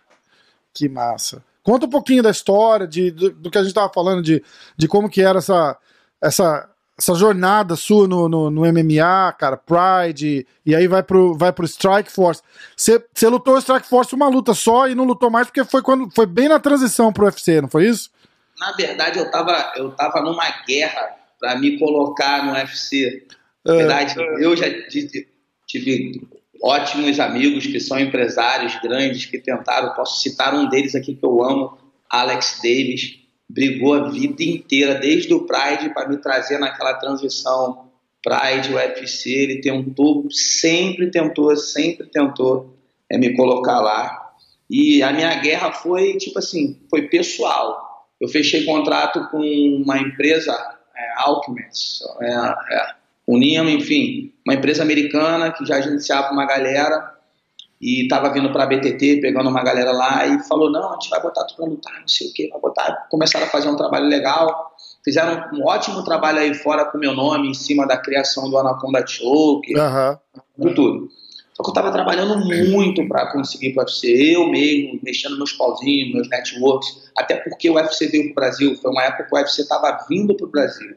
[0.73, 1.43] Que massa.
[1.63, 4.43] Conta um pouquinho da história, de, do, do que a gente estava falando, de,
[4.77, 5.77] de como que era essa,
[6.21, 11.51] essa, essa jornada sua no, no, no, MMA, cara, Pride, e aí vai pro, vai
[11.51, 12.41] pro Strike Force.
[12.75, 16.09] Você lutou o Strike Force uma luta só e não lutou mais porque foi quando
[16.13, 18.11] foi bem na transição pro UFC, não foi isso?
[18.59, 23.25] Na verdade, eu tava, eu tava numa guerra para me colocar no UFC.
[23.65, 23.77] Na é.
[23.77, 24.45] verdade, é.
[24.45, 24.67] eu já
[25.67, 26.21] tive
[26.63, 29.93] ótimos amigos que são empresários grandes que tentaram.
[29.93, 31.77] Posso citar um deles aqui que eu amo,
[32.09, 33.22] Alex Davis.
[33.49, 37.91] Brigou a vida inteira, desde o Pride, para me trazer naquela transição
[38.23, 39.29] Pride, UFC.
[39.29, 42.75] Ele tentou, sempre tentou, sempre tentou
[43.09, 44.31] é, me colocar lá.
[44.69, 48.07] E a minha guerra foi, tipo assim, foi pessoal.
[48.19, 50.53] Eu fechei contrato com uma empresa,
[50.95, 57.12] é, Alchemist, é, é, enfim, uma empresa americana que já agenciava uma galera
[57.83, 61.09] e estava vindo para a BTT, pegando uma galera lá e falou: não, a gente
[61.09, 63.07] vai botar tu para lutar, não sei o que, vai botar.
[63.11, 67.49] Começaram a fazer um trabalho legal, fizeram um ótimo trabalho aí fora com meu nome,
[67.49, 70.73] em cima da criação do Anaconda Choke, uhum.
[70.73, 71.09] tudo.
[71.53, 72.37] Só que eu estava trabalhando
[72.71, 77.69] muito para conseguir para o UFC, eu mesmo, mexendo meus pauzinhos, meus networks, até porque
[77.69, 80.47] o UFC veio para o Brasil, foi uma época que o UFC estava vindo para
[80.47, 80.95] o Brasil.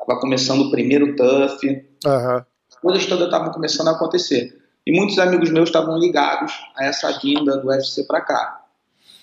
[0.00, 1.66] Estava começando o primeiro TUF.
[2.04, 2.36] Uhum.
[2.36, 4.61] As coisas todas estavam começando a acontecer.
[4.86, 8.64] E muitos amigos meus estavam ligados a essa vinda do UFC para cá.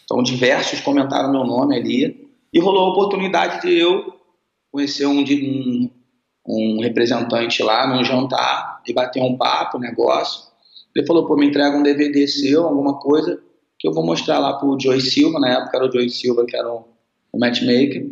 [0.06, 2.30] Então, diversos comentaram meu nome ali.
[2.52, 4.14] E rolou a oportunidade de eu
[4.72, 5.92] conhecer um, um,
[6.48, 10.50] um representante lá num jantar e bater um papo, um negócio.
[10.96, 13.40] Ele falou, pô, me entrega um DVD seu, alguma coisa,
[13.78, 16.56] que eu vou mostrar lá pro Joey Silva, na época era o Joey Silva que
[16.56, 16.86] era o,
[17.32, 18.12] o matchmaker,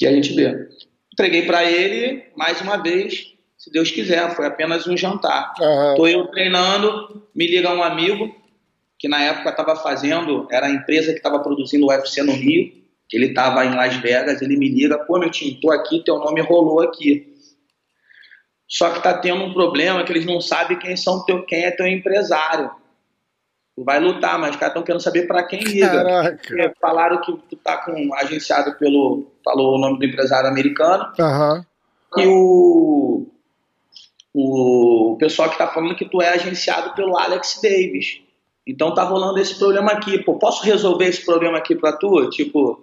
[0.00, 0.68] e a gente vê.
[1.12, 3.32] Entreguei para ele, mais uma vez,
[3.68, 5.52] se Deus quiser, foi apenas um jantar.
[5.52, 6.08] Estou uhum.
[6.08, 8.34] eu treinando, me liga um amigo,
[8.98, 12.72] que na época estava fazendo, era a empresa que estava produzindo o UFC no Rio,
[13.12, 16.40] ele estava em Las Vegas, ele me liga, pô, meu time, tô aqui, teu nome
[16.40, 17.34] rolou aqui.
[18.66, 21.70] Só que tá tendo um problema que eles não sabem quem, são teu, quem é
[21.70, 22.70] teu empresário.
[23.74, 25.88] Tu vai lutar, mas os caras estão querendo saber para quem liga.
[25.88, 26.74] Caraca.
[26.80, 31.10] Falaram que tu tá com agenciado pelo falou o nome do empresário americano.
[31.18, 31.64] Uhum.
[32.16, 33.26] E o,
[34.34, 38.20] o pessoal que está falando que tu é agenciado pelo Alex Davis.
[38.66, 40.18] Então tá rolando esse problema aqui.
[40.18, 42.28] Pô, posso resolver esse problema aqui para tu?
[42.28, 42.82] Tipo,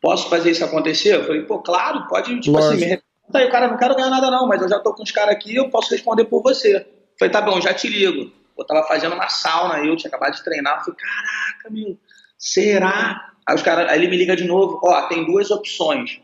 [0.00, 1.14] posso fazer isso acontecer?
[1.14, 2.74] Eu falei, pô, claro, pode, tipo Lógico.
[2.74, 5.02] assim, me representa aí, cara, não quero ganhar nada não, mas eu já tô com
[5.02, 6.76] os caras aqui, eu posso responder por você.
[6.76, 6.84] Eu
[7.18, 8.32] falei, tá bom, já te ligo.
[8.58, 11.96] Eu tava fazendo uma sauna, eu tinha acabado de treinar, eu falei, caraca, meu,
[12.38, 13.32] será?
[13.46, 16.20] Aí, os cara, aí ele me liga de novo, ó, tem duas opções.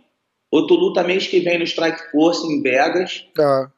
[0.51, 3.27] Ou tu luta mês que vem no Strike Force em Vegas.
[3.35, 3.71] Tá.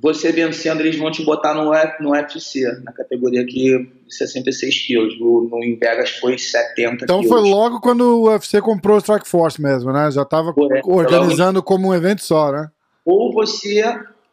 [0.00, 5.18] Você vencendo, eles vão te botar no, no UFC, na categoria aqui de 66 quilos.
[5.18, 7.28] No, no, em Vegas foi 70 Então quilos.
[7.28, 10.10] foi logo quando o UFC comprou o Strike Force mesmo, né?
[10.10, 10.82] Já tava Foi, é.
[10.84, 12.70] organizando como um evento só, né?
[13.04, 13.82] Ou você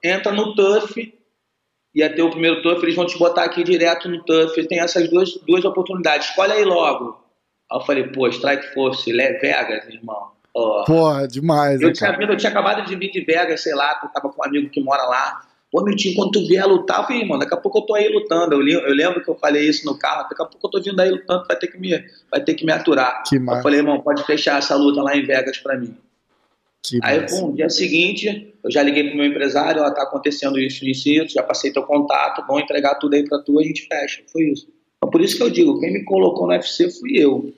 [0.03, 1.13] entra no TUF,
[1.95, 4.67] ia ter o primeiro TUF, eles vão te botar aqui direto no TUF.
[4.67, 6.29] Tem essas duas, duas oportunidades.
[6.29, 7.19] Escolhe aí logo.
[7.71, 10.35] Aí eu falei, pô, Strike Force, Vegas, irmão.
[10.53, 10.85] Ó.
[10.85, 14.09] Porra, demais, Eu né, tinha, eu tinha acabado de vir de Vegas, sei lá, eu
[14.09, 15.41] tava com um amigo que mora lá.
[15.75, 18.07] Pô, Miltinho, quando tu vier lutar, eu falei, irmão, daqui a pouco eu tô aí
[18.07, 18.55] lutando.
[18.55, 20.97] Eu, eu lembro que eu falei isso no carro, daqui a pouco eu tô vindo
[21.01, 23.23] aí lutando, vai ter que me, vai ter que me aturar.
[23.27, 25.93] Que Eu massa, falei, irmão, pode fechar essa luta lá em Vegas pra mim.
[26.81, 27.41] que Aí, massa.
[27.41, 31.33] no dia seguinte, eu já liguei pro meu empresário, ó, tá acontecendo isso, isso, isso,
[31.33, 34.23] já passei teu contato, vão entregar tudo aí pra tu, a gente fecha.
[34.31, 34.69] Foi isso.
[34.95, 37.53] Então, por isso que eu digo, quem me colocou no UFC fui eu.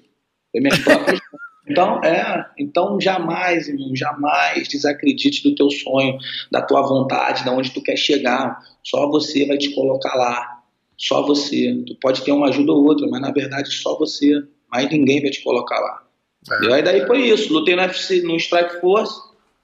[0.52, 1.20] Foi minhas próprias...
[1.70, 6.18] Então, é, então jamais, irmão, jamais desacredite do teu sonho,
[6.50, 8.60] da tua vontade, da onde tu quer chegar.
[8.84, 10.62] Só você vai te colocar lá.
[10.98, 11.84] Só você.
[11.86, 14.42] Tu pode ter uma ajuda ou outra, mas na verdade só você.
[14.72, 16.04] Mas ninguém vai te colocar lá.
[16.52, 16.66] É.
[16.66, 17.54] E aí daí foi isso.
[17.54, 19.14] Lutei no UFC, no Strike Force.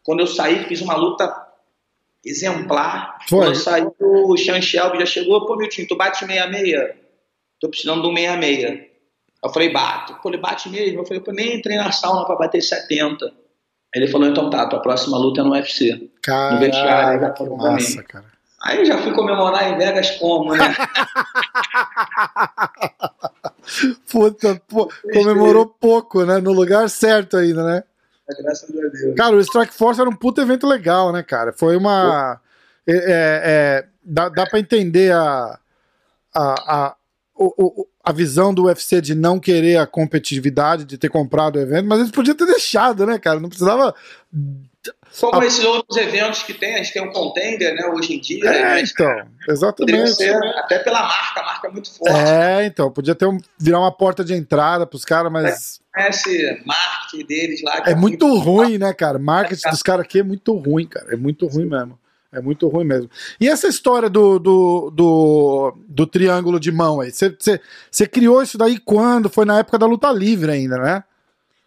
[0.03, 1.33] Quando eu saí, fiz uma luta
[2.23, 3.17] exemplar.
[3.27, 3.39] Foi.
[3.39, 6.95] Quando eu saí, o Sean Shelby já chegou, pô, Miltinho, tu bate 66.
[7.59, 8.92] Tô precisando um 66.
[9.43, 10.15] Eu falei, bato.
[10.21, 10.99] Pô, ele bate mesmo.
[11.01, 13.31] Eu falei, pô, nem entrei na sauna pra bater 70.
[13.93, 16.09] Ele falou, então tá, tua próxima luta é no UFC.
[16.21, 18.03] Caralho, vestiário, já falou massa, mim.
[18.03, 18.25] cara.
[18.63, 20.73] Aí eu já fui comemorar em Vegas como, né?
[24.11, 26.39] Puta, pô, comemorou pouco, né?
[26.39, 27.83] No lugar certo ainda, né?
[28.41, 29.15] Graças a Deus.
[29.15, 31.51] Cara, o Strike Force era um puta evento legal, né, cara?
[31.53, 32.39] Foi uma.
[32.87, 35.57] É, é, é, dá, dá pra entender a,
[36.33, 36.95] a, a,
[37.35, 41.61] o- o- a visão do UFC de não querer a competitividade, de ter comprado o
[41.61, 43.39] evento, mas eles podiam ter deixado, né, cara?
[43.39, 43.95] Não precisava.
[45.21, 45.45] Como Ah.
[45.45, 48.57] esses outros eventos que tem, a gente tem um contender, né, hoje em dia, né,
[48.57, 50.15] É, mas então, exatamente.
[50.15, 52.13] ser, até pela marca, a marca é muito forte.
[52.13, 57.25] É, então, podia ter um, virar uma porta de entrada pros caras, mas Esse marketing
[57.25, 57.79] deles lá.
[57.79, 59.17] que é muito ruim, né, cara?
[59.17, 61.13] Marketing dos caras aqui é muito ruim, cara.
[61.13, 61.97] É muito ruim mesmo.
[62.33, 63.09] É muito ruim mesmo.
[63.39, 67.11] E essa história do, do, do, do triângulo de mão aí?
[67.11, 69.29] Você- criou isso daí quando?
[69.29, 71.03] Foi na época da luta livre ainda, né?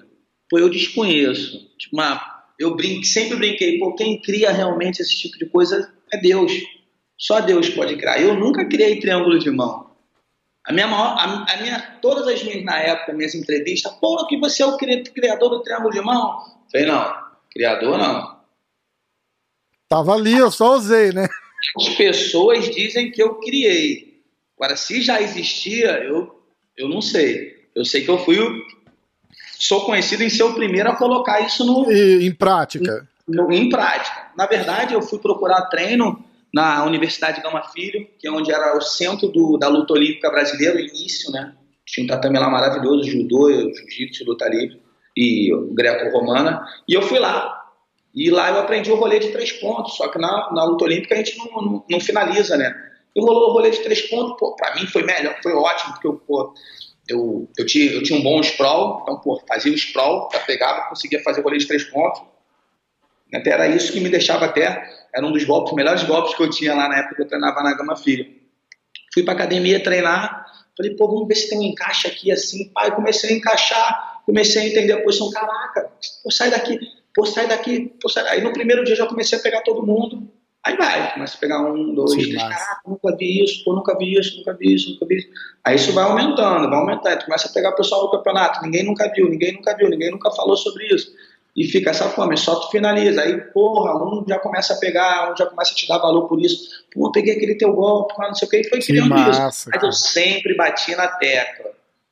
[0.49, 1.57] Pô, eu desconheço.
[1.77, 3.79] Tipo, uma, eu brinque, sempre brinquei.
[3.79, 6.51] Pô, quem cria realmente esse tipo de coisa é Deus.
[7.17, 8.21] Só Deus pode criar.
[8.21, 9.89] Eu nunca criei triângulo de mão.
[10.65, 14.37] A minha maior, a, a minha, todas as minhas na época, minhas entrevistas, pô, que
[14.37, 16.37] você é o cri- criador do triângulo de mão?
[16.71, 17.13] Falei, não,
[17.51, 18.39] criador não.
[19.87, 21.27] Tava ali, eu só usei, né?
[21.77, 24.21] As pessoas dizem que eu criei.
[24.55, 26.43] Agora, se já existia, eu,
[26.77, 27.67] eu não sei.
[27.73, 28.61] Eu sei que eu fui o.
[29.59, 33.07] Sou conhecido em ser o primeiro a colocar isso no, E, em prática.
[33.27, 34.27] no- em prática.
[34.37, 38.81] Na verdade, eu fui procurar treino na Universidade Gama Filho, que é onde era o
[38.81, 41.53] centro do, da luta olímpica brasileira, o início, né?
[41.85, 44.81] Tinha um tatame lá maravilhoso, judô, jiu-jitsu, luta livre
[45.17, 46.65] e greco-romana.
[46.87, 47.57] E eu fui lá.
[48.15, 51.13] E lá eu aprendi o rolê de três pontos, só que na, na luta olímpica
[51.15, 52.73] a gente não, não, não finaliza, né?
[53.15, 56.07] E rolou o rolê de três pontos, pô, pra mim foi melhor, foi ótimo, porque
[56.07, 56.53] eu, pô,
[57.09, 60.87] eu, eu, tinha, eu tinha um bom sprawl, então, pô, fazia o sprawl, já pegava,
[60.87, 62.21] conseguia fazer o rolê de três pontos.
[63.33, 66.49] Até era isso que me deixava até, era um dos golpes, melhores golpes que eu
[66.49, 68.25] tinha lá na época que eu treinava na Gama Filho.
[69.11, 70.45] Fui pra academia treinar,
[70.77, 72.69] falei, pô, vamos ver se tem um encaixe aqui assim.
[72.69, 75.31] Pai, comecei a encaixar, comecei a entender a posição.
[75.31, 75.91] Caraca,
[76.23, 76.79] pô, sai daqui,
[77.13, 80.31] pô, sai daqui, pô, sai Aí no primeiro dia já comecei a pegar todo mundo.
[80.65, 83.97] Aí vai, começa a pegar um, dois, Sim, três, caraca, nunca vi isso, pô, nunca
[83.97, 85.27] vi isso, nunca vi isso, nunca vi isso.
[85.63, 87.19] Aí isso vai aumentando, vai aumentando.
[87.19, 90.11] Tu começa a pegar o pessoal do campeonato, ninguém nunca viu, ninguém nunca viu, ninguém
[90.11, 91.11] nunca falou sobre isso.
[91.55, 93.21] E fica essa fome, só tu finaliza.
[93.21, 96.39] Aí, porra, um já começa a pegar, um já começa a te dar valor por
[96.39, 96.85] isso.
[96.93, 99.41] Pô, peguei aquele teu golpe, não sei o que, e foi Que criando isso.
[99.41, 99.69] massa.
[99.71, 99.87] Mas cara.
[99.87, 101.71] eu sempre bati na tecla.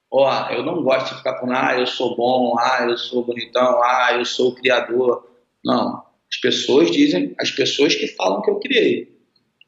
[0.10, 3.81] Ó, eu não gosto de ficar com, ah, eu sou bom, ah, eu sou bonitão,
[3.83, 5.27] ah, eu sou o criador.
[5.63, 6.07] Não.
[6.31, 9.15] As pessoas dizem, as pessoas que falam que eu criei.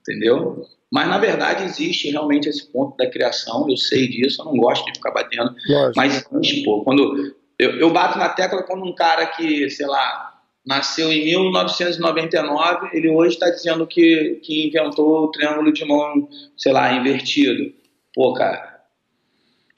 [0.02, 0.66] Entendeu?
[0.92, 4.86] Mas na verdade existe realmente esse ponto da criação, eu sei disso, eu não gosto
[4.86, 5.54] de ficar batendo.
[5.68, 5.94] Lógico.
[5.96, 11.12] Mas, pô, quando eu, eu bato na tecla quando um cara que, sei lá, nasceu
[11.12, 16.94] em 1999, ele hoje está dizendo que, que inventou o triângulo de mão, sei lá,
[16.94, 17.72] invertido.
[18.14, 18.69] Pô, cara,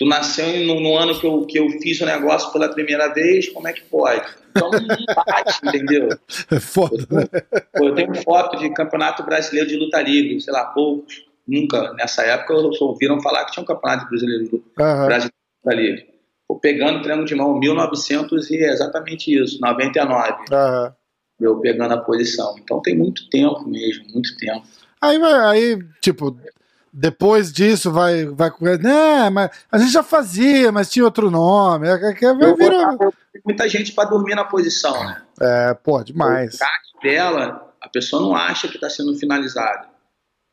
[0.01, 3.47] Tu nasceu no, no, ano que eu, que eu fiz o negócio pela primeira vez,
[3.49, 4.25] como é que pode?
[4.49, 6.09] Então não bate, entendeu?
[6.49, 6.95] É foda.
[6.95, 11.23] Eu, tenho, eu tenho foto de campeonato brasileiro de luta livre, sei lá, poucos.
[11.47, 16.07] Nunca, nessa época, ouviram falar que tinha um campeonato brasileiro de brasileiro de luta livre.
[16.47, 20.33] Pô, pegando treino de mão, 1900 e é exatamente isso, 99.
[20.51, 20.95] Aham.
[21.39, 22.55] Eu pegando a posição.
[22.57, 24.65] Então tem muito tempo mesmo, muito tempo.
[24.99, 26.35] Aí aí, tipo,
[26.93, 31.87] depois disso vai, vai, né, mas a gente já fazia, mas tinha outro nome.
[31.87, 32.97] É, é, é, vai virar-
[33.45, 35.21] muita gente para dormir na posição, né?
[35.39, 36.59] é, pô, demais.
[36.97, 39.87] O dela, a pessoa não acha que está sendo finalizado.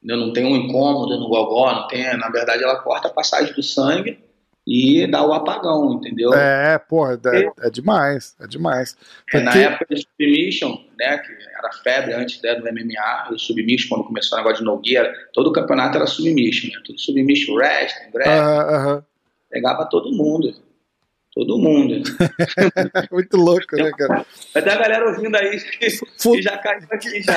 [0.03, 0.27] Entendeu?
[0.27, 2.16] Não tem um incômodo no gogó, não tem.
[2.16, 4.18] Na verdade, ela corta a passagem do sangue
[4.70, 6.35] e dá o apagão, entendeu?
[6.35, 7.16] É, pô, é,
[7.62, 8.94] é demais, é demais.
[9.33, 13.38] É, na Porque- época de submission, né, que era febre antes né, do MMA, o
[13.38, 17.54] submission, quando começou o negócio de Nogueira, todo o campeonato era submission, né, tudo submission
[17.54, 19.04] wrestling, wrestling, Aham, aham.
[19.50, 20.54] pegava todo mundo,
[21.35, 22.02] todo mundo.
[23.11, 24.26] Muito louco, né, cara?
[24.52, 27.35] Vai ter a galera ouvindo aí que, já caiu aqui já.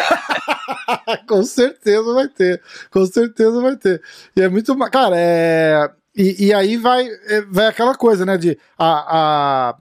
[1.30, 2.62] com certeza vai ter.
[2.92, 4.02] Com certeza vai ter.
[4.36, 4.76] E é muito.
[4.90, 5.90] Cara, é.
[6.16, 8.38] E, e aí vai, é, vai aquela coisa, né?
[8.38, 9.76] De, a, a-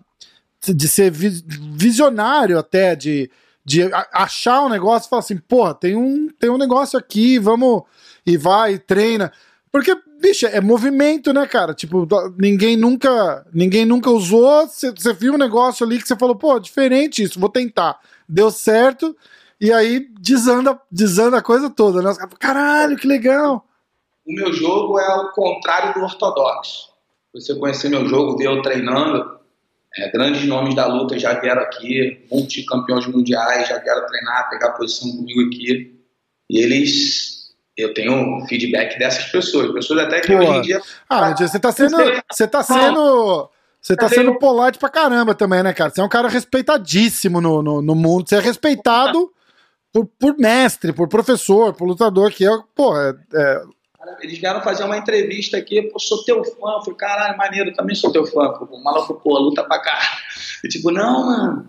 [0.75, 3.31] de ser vi- visionário até, de,
[3.65, 7.83] de achar um negócio e falar assim, porra, tem um, tem um negócio aqui, vamos.
[8.27, 9.33] E vai, treina.
[9.73, 11.73] Porque, bicho, é movimento, né, cara?
[11.73, 14.67] Tipo, ninguém nunca, ninguém nunca usou.
[14.67, 17.99] Você viu um negócio ali que você falou, pô, diferente isso, vou tentar.
[18.29, 19.17] Deu certo.
[19.61, 22.13] E aí desanda, desanda a coisa toda, né?
[22.39, 23.65] Caralho, que legal.
[24.31, 26.89] O meu jogo é o contrário do ortodoxo.
[27.35, 29.41] Você conhecer meu jogo, ver eu treinando,
[29.97, 35.11] é, grandes nomes da luta já vieram aqui, multicampeões mundiais já vieram treinar, pegar posição
[35.11, 36.01] comigo aqui.
[36.49, 40.39] E eles, eu tenho feedback dessas pessoas, pessoas até que Pô.
[40.39, 41.97] hoje em dia Ah, você tá sendo.
[42.31, 43.51] Você tá sendo.
[43.83, 45.91] Você tá sendo polite pra caramba também, né, cara?
[45.91, 48.29] Você é um cara respeitadíssimo no, no, no mundo.
[48.29, 49.33] Você é respeitado
[49.93, 53.63] por, por mestre, por professor, por lutador, que é, pô, é, é-
[54.21, 56.73] Eles vieram fazer uma entrevista aqui, pô, sou teu fã.
[56.77, 58.51] Eu falei, caralho, maneiro, também sou teu fã.
[58.53, 59.99] Pô, o maluco, pô, luta pra cá.
[60.65, 61.69] E tipo, não, mano,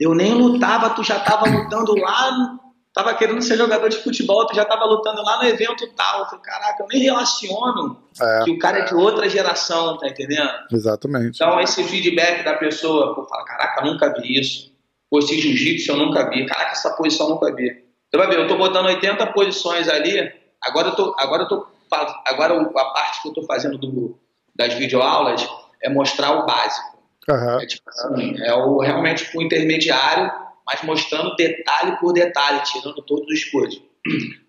[0.00, 2.58] eu nem lutava, tu já tava lutando lá,
[2.92, 6.20] tava querendo ser jogador de futebol, tu já tava lutando lá no evento tal.
[6.20, 8.44] Eu falei, caraca, eu nem relaciono É.
[8.44, 10.50] que o cara é de outra geração, tá entendendo?
[10.72, 11.36] exatamente.
[11.36, 14.72] Então, esse feedback da pessoa, pô, fala, caraca, nunca vi isso.
[15.10, 16.44] Pô, esse jiu-jitsu eu nunca vi.
[16.44, 17.84] Caraca, essa posição eu nunca vi.
[18.10, 21.66] Você vai ver, eu tô botando 80 posições ali, agora eu tô, agora eu tô,
[22.26, 24.18] agora o- a parte que eu tô fazendo do,
[24.54, 25.46] das videoaulas
[25.82, 26.98] é mostrar o básico.
[27.28, 27.60] Aham.
[27.62, 30.30] É tipo assim, é o, realmente o intermediário,
[30.66, 33.80] mas mostrando detalhe por detalhe, tirando todas as coisas.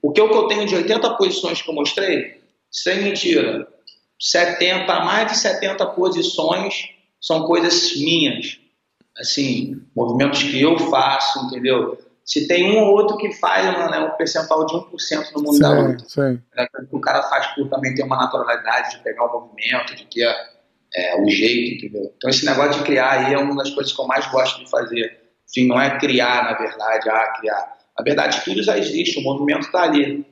[0.02, 2.42] Porque o que eu tenho de 80 posições que eu mostrei,
[2.72, 3.68] sem mentira,
[4.20, 6.90] 70, mais de 70 posições
[7.22, 8.58] são coisas minhas.
[9.18, 11.98] Assim, movimentos que eu faço, entendeu?
[12.30, 15.58] Se tem um ou outro que faz, mano, é um percentual de 1% no mundo
[15.58, 16.06] da Sim, luta.
[16.08, 16.40] sim.
[16.56, 20.06] É que o cara faz por também ter uma naturalidade de pegar o movimento, de
[20.06, 20.32] ter
[20.96, 22.14] é, o jeito, entendeu?
[22.16, 24.70] Então esse negócio de criar aí é uma das coisas que eu mais gosto de
[24.70, 25.20] fazer.
[25.50, 27.78] Enfim, não é criar, na verdade, ah, criar.
[27.98, 30.24] Na verdade, tudo já existe, o movimento está ali.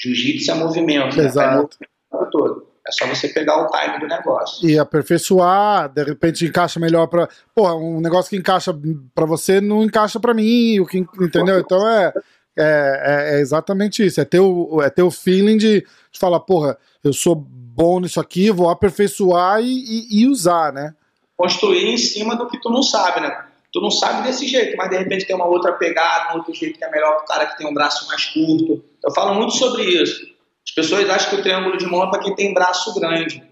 [0.00, 1.24] Jiu-jitsu é movimento, né?
[1.24, 1.48] Exato.
[1.48, 2.69] É movimento o tempo todo.
[2.86, 4.68] É só você pegar o time do negócio.
[4.68, 7.28] E aperfeiçoar, de repente encaixa melhor pra.
[7.54, 8.74] Pô, um negócio que encaixa
[9.14, 11.58] pra você não encaixa pra mim, o que, entendeu?
[11.60, 12.12] Então é,
[12.56, 14.20] é, é- é exatamente isso.
[14.20, 18.18] É ter o, é ter o feeling de, de falar, porra, eu sou bom nisso
[18.20, 20.94] aqui, vou aperfeiçoar e, e- e usar, né?
[21.36, 23.44] Construir em cima do que tu não sabe, né?
[23.72, 26.76] Tu não sabe desse jeito, mas de repente tem uma outra pegada, um outro jeito
[26.78, 28.82] que é melhor pro cara que tem um braço mais curto.
[29.04, 30.28] Eu falo muito sobre isso.
[30.66, 33.42] As pessoas acham que o triângulo de mão é para quem tem braço grande.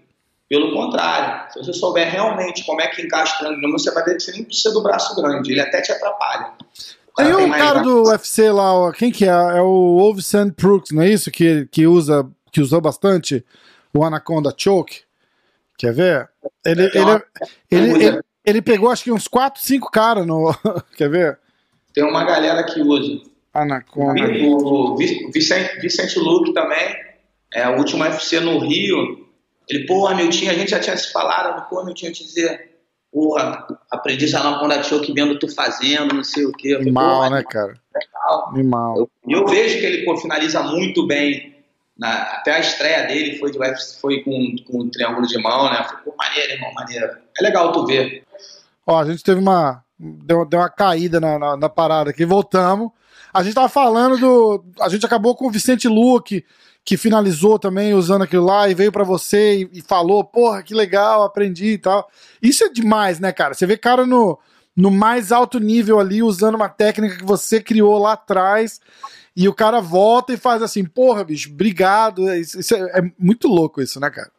[0.47, 3.91] Pelo contrário, se você souber realmente como é que encaixa o triângulo de mão, você
[3.91, 6.53] vai ver que você nem precisa do braço grande, ele até te atrapalha.
[7.15, 9.27] Tem um cara do UFC lá, quem que é?
[9.29, 11.29] É o Ovsand Brooks, não é isso?
[11.29, 13.45] Que, que, usa, que usou bastante
[13.93, 15.01] o Anaconda Choke.
[15.77, 16.29] Quer ver?
[16.65, 17.23] Ele, ele, uma-
[17.69, 20.53] ele, ele, ele pegou acho que uns 4, 5 caras no.
[20.97, 21.39] Quer ver?
[21.93, 23.21] Tem uma galera que usa.
[23.53, 24.21] Anaconda.
[24.45, 26.95] O Vi- Vicente, Vicente Luque também,
[27.53, 29.27] é, o último UFC no Rio,
[29.69, 32.69] ele, porra, Miltinho, a gente já tinha se falado, eu, porra, Miltinho, eu te dizer,
[33.11, 36.69] porra, aprendi essa Anaconda Choke vendo tu fazendo, não sei o quê.
[36.75, 37.73] Eu falei, porra, né, cara?
[37.95, 38.49] legal.
[38.49, 38.97] Animal.
[38.97, 41.55] Eu- E eu, vejo que ele pô, finaliza muito bem.
[41.97, 45.69] Na- até a estreia dele foi, de UFC, foi com, com um triângulo de mão,
[45.69, 45.85] né?
[46.05, 47.17] Pô, maneiro, irmão, maneiro.
[47.37, 48.23] É legal tu ver.
[48.87, 49.83] Ó, a gente teve uma.
[49.99, 52.89] Deu, deu uma caída na, na, na parada aqui, voltamos.
[53.33, 54.65] A gente tava falando do.
[54.79, 56.43] A gente acabou com o Vicente Luque,
[56.83, 60.73] que finalizou também usando aquilo lá e veio para você e, e, falou, porra, que
[60.73, 62.09] legal, aprendi e tal.
[62.41, 63.53] Isso é demais, né, cara?
[63.53, 64.39] Você vê cara no,
[64.75, 68.79] no mais alto nível ali usando uma técnica que você criou lá atrás
[69.35, 72.33] e o cara volta e faz assim, porra, bicho, obrigado.
[72.33, 74.31] Isso, isso é, é, muito louco isso, né, cara?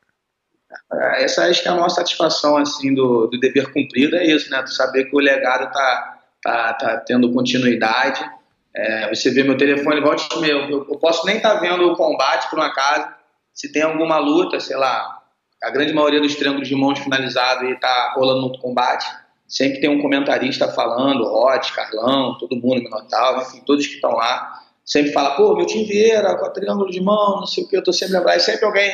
[0.92, 4.50] É, essa acho que é a maior satisfação, assim, do, do dever cumprido, é isso,
[4.50, 4.62] né?
[4.62, 8.28] Tu saber que o legado tá, tá, tá tendo continuidade
[8.74, 11.96] é, você vê meu telefone, volte meu, eu, eu posso nem estar tá vendo o
[11.96, 13.08] combate por um acaso.
[13.52, 15.20] Se tem alguma luta, sei lá,
[15.62, 19.06] a grande maioria dos triângulos de mãos finalizado e está rolando no combate,
[19.46, 24.62] sempre tem um comentarista falando, Rod, Carlão, todo mundo, Minotauro, enfim, todos que estão lá,
[24.84, 27.76] sempre fala, pô, meu time Vieira, com a triângulo de mão, não sei o que,
[27.76, 28.92] eu tô sempre lembrando, sempre alguém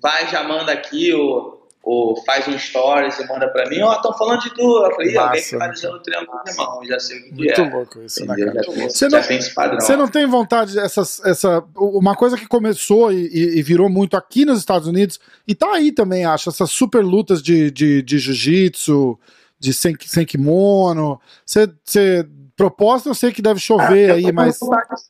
[0.00, 3.96] vai já manda aqui, ou ou faz um stories e manda pra mim, ó, oh,
[3.96, 4.86] estão falando de tu.
[4.86, 7.60] Eu falei, alguém que tá dizendo triângulo de mão, já sei o que, Muito é.
[7.60, 8.62] Muito louco isso, né, cara?
[8.88, 9.22] Você não.
[9.22, 14.46] Você não tem vontade, essas, essa, uma coisa que começou e, e, virou muito aqui
[14.46, 19.18] nos Estados Unidos, e tá aí também, acho, essas super lutas de, de, de jiu-jitsu,
[19.58, 21.20] de sem, sem kimono.
[21.44, 22.26] Você, você,
[22.56, 24.58] proposta eu sei que deve chover ah, aí, mas...
[24.58, 25.02] Vontade,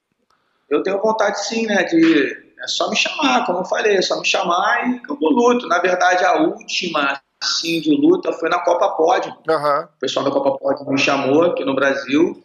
[0.68, 4.18] eu tenho vontade sim, né, de é só me chamar, como eu falei, é só
[4.18, 5.68] me chamar e eu luto.
[5.68, 9.28] Na verdade, a última assim, de luta foi na Copa Pod.
[9.28, 9.82] Uhum.
[9.84, 12.42] O pessoal da Copa Pod me chamou aqui no Brasil.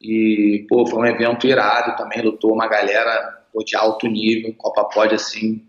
[0.00, 2.22] E, pô, foi um evento irado também.
[2.22, 4.54] Lutou uma galera pô, de alto nível.
[4.56, 5.62] Copa Pod, assim,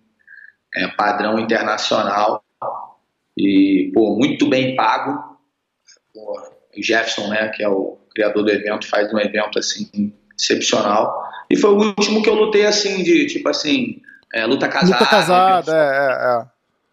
[0.73, 2.43] é, padrão internacional.
[3.37, 5.37] E, pô, muito bem pago.
[6.13, 6.41] Pô,
[6.77, 11.24] o Jefferson, né, que é o criador do evento, faz um evento, assim, excepcional.
[11.55, 14.01] E foi o último que eu lutei assim, de tipo assim,
[14.33, 14.99] é, luta casada.
[14.99, 16.45] Luta casada, é, é, é.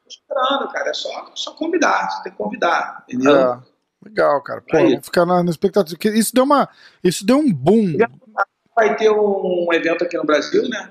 [0.08, 3.36] esperando, cara, é só, só convidar, você tem que convidar, entendeu?
[3.36, 3.58] É.
[4.04, 4.60] Legal, cara.
[4.60, 5.98] Pô, vamos ficar na, na expectativa.
[6.16, 6.68] Isso deu, uma,
[7.02, 7.96] isso deu um boom.
[8.74, 10.90] Vai ter um evento aqui no Brasil, né?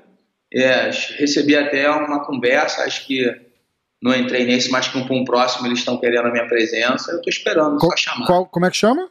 [0.53, 3.26] É, recebi até uma conversa, acho que
[4.01, 7.11] não entrei nesse, mas que um, um próximo eles estão querendo a minha presença.
[7.11, 8.26] Eu tô esperando, qual, só chamar.
[8.26, 9.09] Qual, como é que chama?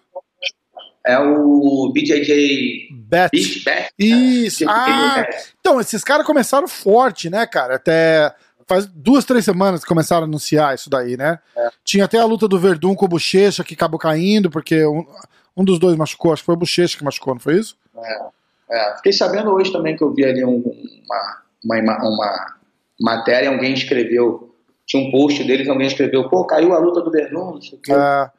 [1.07, 3.31] É o BJJ Bet.
[3.33, 3.91] Beach Bet.
[3.99, 4.65] Isso.
[4.69, 5.27] Ah,
[5.59, 7.77] então, esses caras começaram forte, né, cara?
[7.77, 8.35] Até
[8.71, 11.41] faz duas, três semanas que começaram a anunciar isso daí, né?
[11.57, 11.71] É.
[11.85, 15.05] Tinha até a luta do Verdun com o Bochecha que acabou caindo, porque um,
[15.57, 17.77] um dos dois machucou, acho que foi o Bochecha que machucou, não foi isso?
[17.97, 18.21] É.
[18.71, 18.97] é.
[18.97, 20.63] Fiquei sabendo hoje também que eu vi ali um,
[21.65, 22.57] uma, uma, uma
[23.01, 24.55] matéria, alguém escreveu,
[24.87, 27.83] tinha um post deles, alguém escreveu, pô, caiu a luta do Verdun, não sei o
[27.83, 27.93] que.
[27.93, 28.31] É.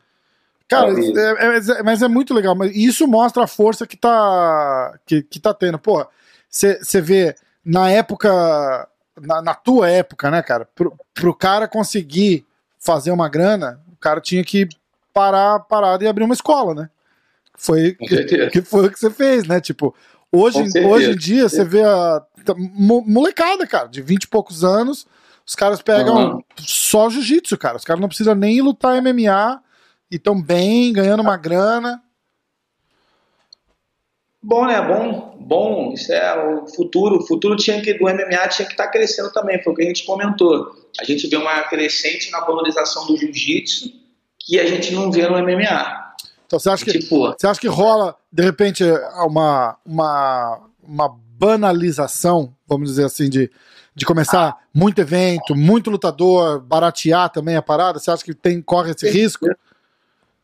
[0.71, 2.55] Cara, é, é, mas é muito legal.
[2.55, 5.77] Mas isso mostra a força que tá, que, que tá tendo.
[5.77, 6.07] Porra,
[6.49, 8.87] você vê na época,
[9.19, 12.45] na, na, tua época, né, cara, pro, pro cara conseguir
[12.79, 14.69] fazer uma grana, o cara tinha que
[15.13, 16.89] parar parado e abrir uma escola, né?
[17.53, 19.59] Foi, que, que foi o que você fez, né?
[19.59, 19.93] Tipo,
[20.31, 22.23] hoje, hoje em dia você vê a
[23.05, 25.05] molecada, cara, de 20 e poucos anos,
[25.45, 26.43] os caras pegam uhum.
[26.57, 27.75] só jiu-jitsu, cara.
[27.75, 29.61] Os caras não precisam nem lutar MMA
[30.11, 32.03] e estão bem, ganhando uma grana.
[34.43, 34.81] Bom, né?
[34.81, 35.93] Bom, bom.
[35.93, 37.19] Isso é o futuro.
[37.19, 39.63] O futuro tinha que do MMA tinha que estar tá crescendo também.
[39.63, 40.75] Foi o que a gente comentou.
[40.99, 43.89] A gente vê uma crescente na valorização do jiu-jitsu
[44.39, 46.01] que a gente não vê no MMA.
[46.45, 48.83] Então você acha que tipo, você acha que rola de repente
[49.25, 53.49] uma uma uma banalização, vamos dizer assim, de,
[53.95, 57.99] de começar ah, muito evento, muito lutador, baratear também a parada?
[57.99, 59.47] Você acha que tem corre esse risco?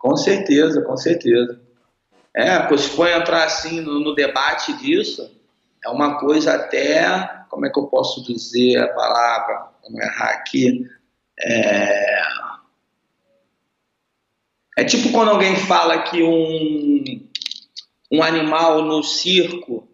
[0.08, 1.60] Com certeza, com certeza.
[2.34, 5.30] É, se for entrar assim no, no, debate disso,
[5.84, 7.04] é uma coisa até,
[7.50, 10.88] como é que eu posso dizer a palavra, não errar aqui,
[11.38, 12.22] é,
[14.78, 17.28] é tipo quando alguém fala que um,
[18.10, 19.86] um animal no circo,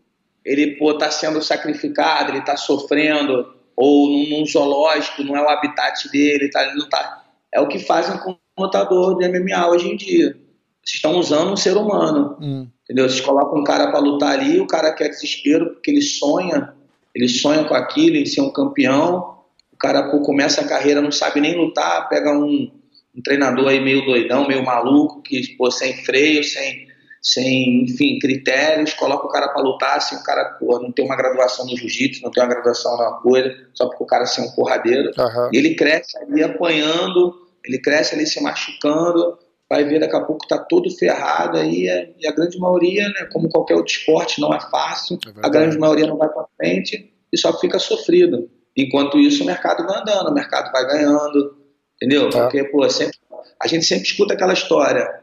[0.46, 6.08] ele está sendo sacrificado, ele está sofrendo, ou num, num, zoológico, não é o habitat
[6.10, 9.96] dele, tá, ele não tá, é o que fazem com lutador de MMA hoje em
[9.96, 10.38] dia.
[10.84, 12.38] Vocês estão usando um ser humano.
[12.42, 12.68] Hum.
[12.84, 13.10] Entendeu?
[13.10, 16.74] Vocês colocam um cara para lutar ali, o cara quer desespero porque ele sonha,
[17.16, 19.38] ele sonha com aquilo, em ser um campeão.
[19.72, 22.70] O cara pô, começa a carreira, não sabe nem lutar, pega um,
[23.16, 26.88] um treinador aí meio doidão, meio maluco, que pô, sem freio, sem,
[27.22, 31.16] sem, enfim, critérios, coloca o cara para lutar, assim, o cara pô, não tem uma
[31.16, 34.52] graduação no jiu-jitsu, não tem uma graduação na coisa, só porque o cara é um
[34.52, 35.12] porradeiro.
[35.18, 35.50] Uhum.
[35.54, 39.38] E ele cresce ali apanhando, ele cresce ali se machucando,
[39.70, 43.28] vai ver daqui a pouco tá todo ferrado aí, é, e a grande maioria, né,
[43.32, 47.14] como qualquer outro esporte, não é fácil, é a grande maioria não vai para frente
[47.32, 48.50] e só fica sofrido.
[48.76, 51.58] Enquanto isso, o mercado vai andando, o mercado vai ganhando,
[51.96, 52.28] entendeu?
[52.28, 52.32] É.
[52.32, 53.18] Porque, pô, sempre,
[53.62, 55.22] a gente sempre escuta aquela história,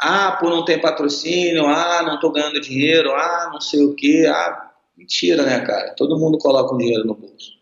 [0.00, 4.26] ah, por não ter patrocínio, ah, não tô ganhando dinheiro, ah, não sei o quê,
[4.28, 4.68] ah,
[4.98, 5.94] Mentira, né, cara?
[5.94, 7.52] Todo mundo coloca um dinheiro no bolso.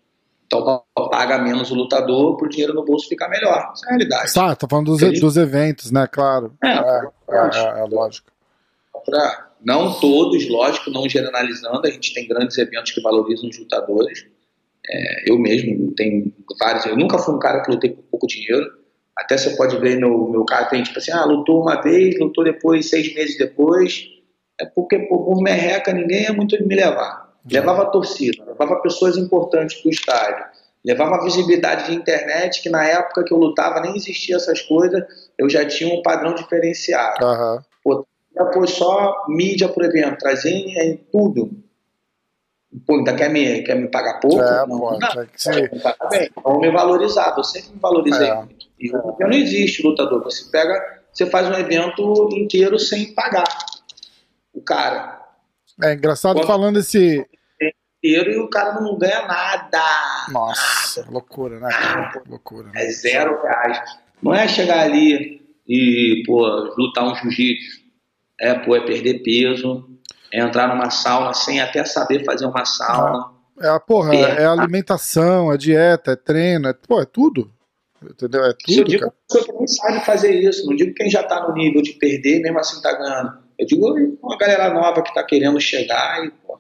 [0.47, 3.73] Então paga menos o lutador para o dinheiro no bolso ficar melhor.
[3.73, 4.35] Essa é a realidade.
[4.35, 6.07] Tá, tá falando dos, dos eventos, né?
[6.07, 6.53] Claro.
[6.63, 8.31] É, é, é, é lógico.
[9.05, 14.27] Pra, não todos, lógico, não generalizando, a gente tem grandes eventos que valorizam os lutadores.
[14.89, 16.87] É, eu mesmo tenho vários.
[16.87, 18.71] Eu nunca fui um cara que lutei por pouco dinheiro.
[19.17, 22.45] Até você pode ver no meu caso, tem tipo assim, ah, lutou uma vez, lutou
[22.45, 24.09] depois, seis meses depois.
[24.61, 27.26] É porque por merreca ninguém é muito de me levar.
[27.51, 30.45] Levava a torcida, levava pessoas importantes para o estádio,
[30.85, 35.05] levava visibilidade de internet, que na época que eu lutava nem existia essas coisas,
[35.39, 37.25] eu já tinha um padrão diferenciado.
[37.25, 37.61] Uhum.
[37.85, 38.07] Pô,
[38.53, 41.51] foi só mídia por evento, trazer em tudo.
[42.87, 44.41] Pô, ainda quer me, quer me pagar pouco?
[44.41, 45.71] É, não, pô, não, que ser...
[46.11, 46.31] bem.
[46.37, 48.35] Então me valorizava, eu sempre me valorizei é.
[48.35, 48.67] muito.
[48.79, 53.49] E não existe lutador, você pega, você faz um evento inteiro sem pagar
[54.53, 55.16] o cara.
[55.83, 57.27] É engraçado falando esse,
[58.07, 60.29] inteiro e o cara não ganha nada.
[60.31, 61.13] Nossa, nada.
[61.13, 61.69] loucura, né?
[61.69, 62.23] Cara?
[62.29, 62.69] Loucura.
[62.69, 62.85] Né?
[62.85, 63.81] É zero reais.
[64.23, 66.47] Não é chegar ali e, pô,
[66.77, 67.85] lutar um jiu-jitsu.
[68.39, 69.89] É, pô, é perder peso,
[70.33, 73.31] é entrar numa sauna sem até saber fazer uma sauna.
[73.59, 77.51] É, a porra, é, é alimentação, é dieta, é treino, é, pô, é tudo.
[78.03, 78.45] Entendeu?
[78.45, 78.79] É tudo.
[78.79, 81.95] Eu digo que nem sabe fazer isso, não digo quem já tá no nível de
[81.95, 83.46] perder, mesmo assim tá ganhando.
[83.59, 86.59] Eu digo uma galera nova que tá querendo chegar e, pô,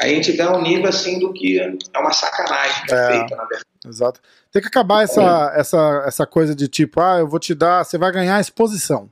[0.00, 3.64] a gente vê um nível assim do que é uma sacanagem é, feita, na verdade.
[3.86, 4.20] Exato.
[4.52, 5.60] Tem que acabar essa, é.
[5.60, 9.10] essa, essa coisa de tipo, ah, eu vou te dar, você vai ganhar exposição.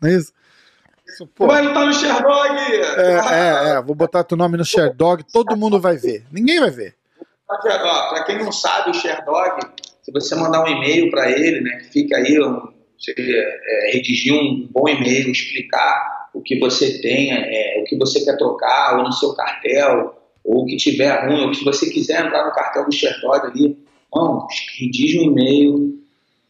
[0.00, 0.32] Não é isso?
[1.06, 2.56] isso vai lutar no Sherdog!
[2.56, 6.24] É, é, é, vou botar teu nome no Sherdog, todo mundo vai ver.
[6.32, 6.96] Ninguém vai ver.
[7.46, 9.60] Para quem não sabe, o Sherdog,
[10.02, 12.38] se você mandar um e-mail para ele, né, que fica aí,
[12.98, 18.24] você é, redigir um bom e-mail, explicar o que você tem, é, o que você
[18.24, 20.14] quer trocar, ou no seu cartel,
[20.44, 23.76] ou o que tiver ruim, ou se você quiser entrar no cartel do Sherdog ali,
[24.12, 24.46] mano,
[24.78, 25.98] redige um e-mail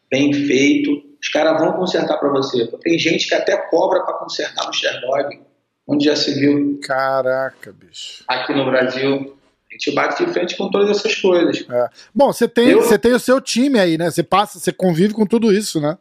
[0.09, 2.67] bem feito, os caras vão consertar para você.
[2.81, 5.39] Tem gente que até cobra para consertar no Sherdog,
[5.87, 6.79] onde já se viu.
[6.83, 8.23] Caraca, bicho.
[8.27, 9.37] Aqui no Brasil.
[9.69, 11.65] A gente bate de frente com todas essas coisas.
[11.67, 11.89] É.
[12.13, 14.11] Bom, você tem, você tem o seu time aí, né?
[14.11, 15.97] Você passa, você convive com tudo isso, né?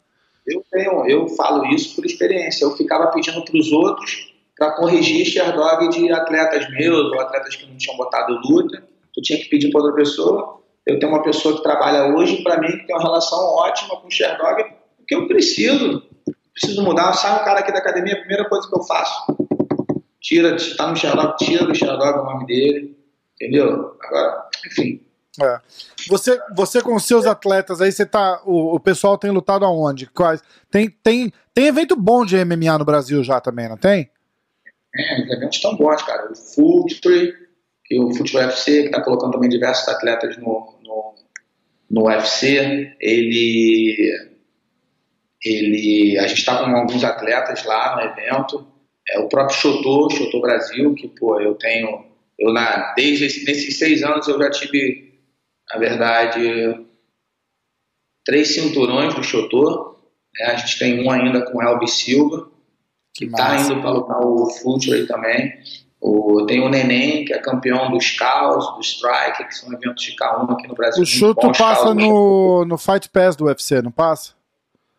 [0.47, 2.65] Eu tenho, eu falo isso por experiência.
[2.65, 7.67] Eu ficava pedindo para os outros para corrigir Sherdog de atletas meus ou atletas que
[7.67, 8.83] não tinham botado luta.
[9.15, 10.61] Tu tinha que pedir para outra pessoa.
[10.87, 14.09] Eu tenho uma pessoa que trabalha hoje para mim que tem uma relação ótima com
[14.09, 14.65] o Sherdog,
[14.97, 16.03] porque eu preciso.
[16.53, 17.13] Preciso mudar.
[17.15, 19.37] Sai um cara aqui da academia, a primeira coisa que eu faço.
[20.21, 22.97] Tira, está no Sherdog, tira do Sherdog o nome dele.
[23.35, 23.97] Entendeu?
[24.03, 25.01] Agora, enfim.
[25.41, 25.61] É.
[26.09, 28.43] Você, você com os seus atletas aí, você tá.
[28.45, 30.07] O, o pessoal tem lutado aonde?
[30.07, 30.43] Quais?
[30.71, 34.11] Tem, tem, tem evento bom de MMA no Brasil já também, não tem?
[34.95, 36.31] É, os eventos estão bons, cara.
[36.31, 37.35] O Futre,
[37.85, 41.15] que o Futre UFC, que está colocando também diversos atletas no, no,
[41.91, 44.31] no UFC, ele.
[45.43, 48.67] ele a gente está com alguns atletas lá no evento.
[49.11, 52.05] É o próprio Chotô, Chotô Brasil, que, pô, eu tenho.
[52.39, 55.12] Eu, na, desde esses seis anos, eu já tive,
[55.73, 56.87] na verdade,
[58.25, 59.97] três cinturões do Chotô.
[60.39, 60.47] Né?
[60.47, 62.51] A gente tem um ainda com o Elvis Silva
[63.15, 65.53] que está indo para lutar o Future também.
[66.01, 70.17] O, tem o Neném, que é campeão dos Caos, do Strike, que são eventos de
[70.17, 71.03] K1 aqui no Brasil.
[71.03, 74.33] O Chuto passa no, no Fight Pass do UFC, não passa?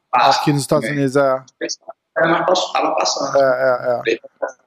[0.10, 0.40] Passa.
[0.40, 1.00] Aqui nos Estados também.
[1.00, 1.44] Unidos, é.
[2.20, 3.38] É, mas estava passando.
[3.38, 4.20] É, é, é.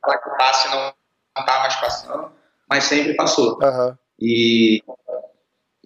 [0.02, 0.92] Falar que passe não
[1.38, 2.32] está mais passando,
[2.68, 3.58] mas sempre passou.
[3.62, 3.96] Uhum.
[4.20, 4.82] E,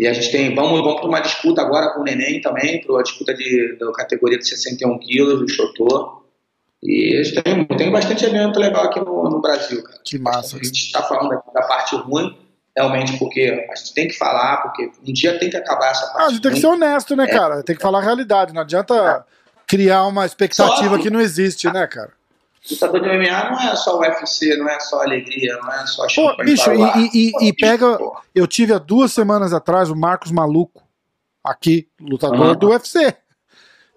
[0.00, 3.00] e a gente tem, vamos, vamos para uma disputa agora com o Neném também, para
[3.00, 6.22] a disputa de, da categoria de 61 quilos do Chotô.
[6.82, 9.98] E tem, tem bastante evento legal aqui no, no Brasil, cara.
[10.02, 10.56] Que massa.
[10.56, 12.34] A gente está falando aqui da parte ruim,
[12.74, 16.22] realmente, porque a gente tem que falar, porque um dia tem que acabar essa parte.
[16.22, 17.62] Ah, a gente tem que ser honesto, né, é, cara?
[17.62, 18.54] Tem que falar a realidade.
[18.54, 19.22] Não adianta é.
[19.66, 22.12] criar uma expectativa que não existe, né, cara?
[22.68, 26.06] Lutador de MMA não é só o UFC, não é só alegria, não é só
[26.14, 27.98] Pô, bicho, e, e, e, pega.
[28.34, 30.82] Eu tive há duas semanas atrás o Marcos Maluco,
[31.42, 32.56] aqui, lutador uhum.
[32.56, 33.16] do UFC.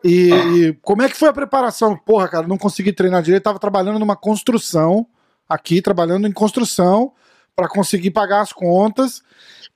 [0.03, 0.45] E, ah.
[0.45, 1.97] e, como é que foi a preparação?
[1.97, 5.05] Porra, cara, não consegui treinar direito, tava trabalhando numa construção
[5.47, 7.11] aqui, trabalhando em construção
[7.55, 9.21] para conseguir pagar as contas.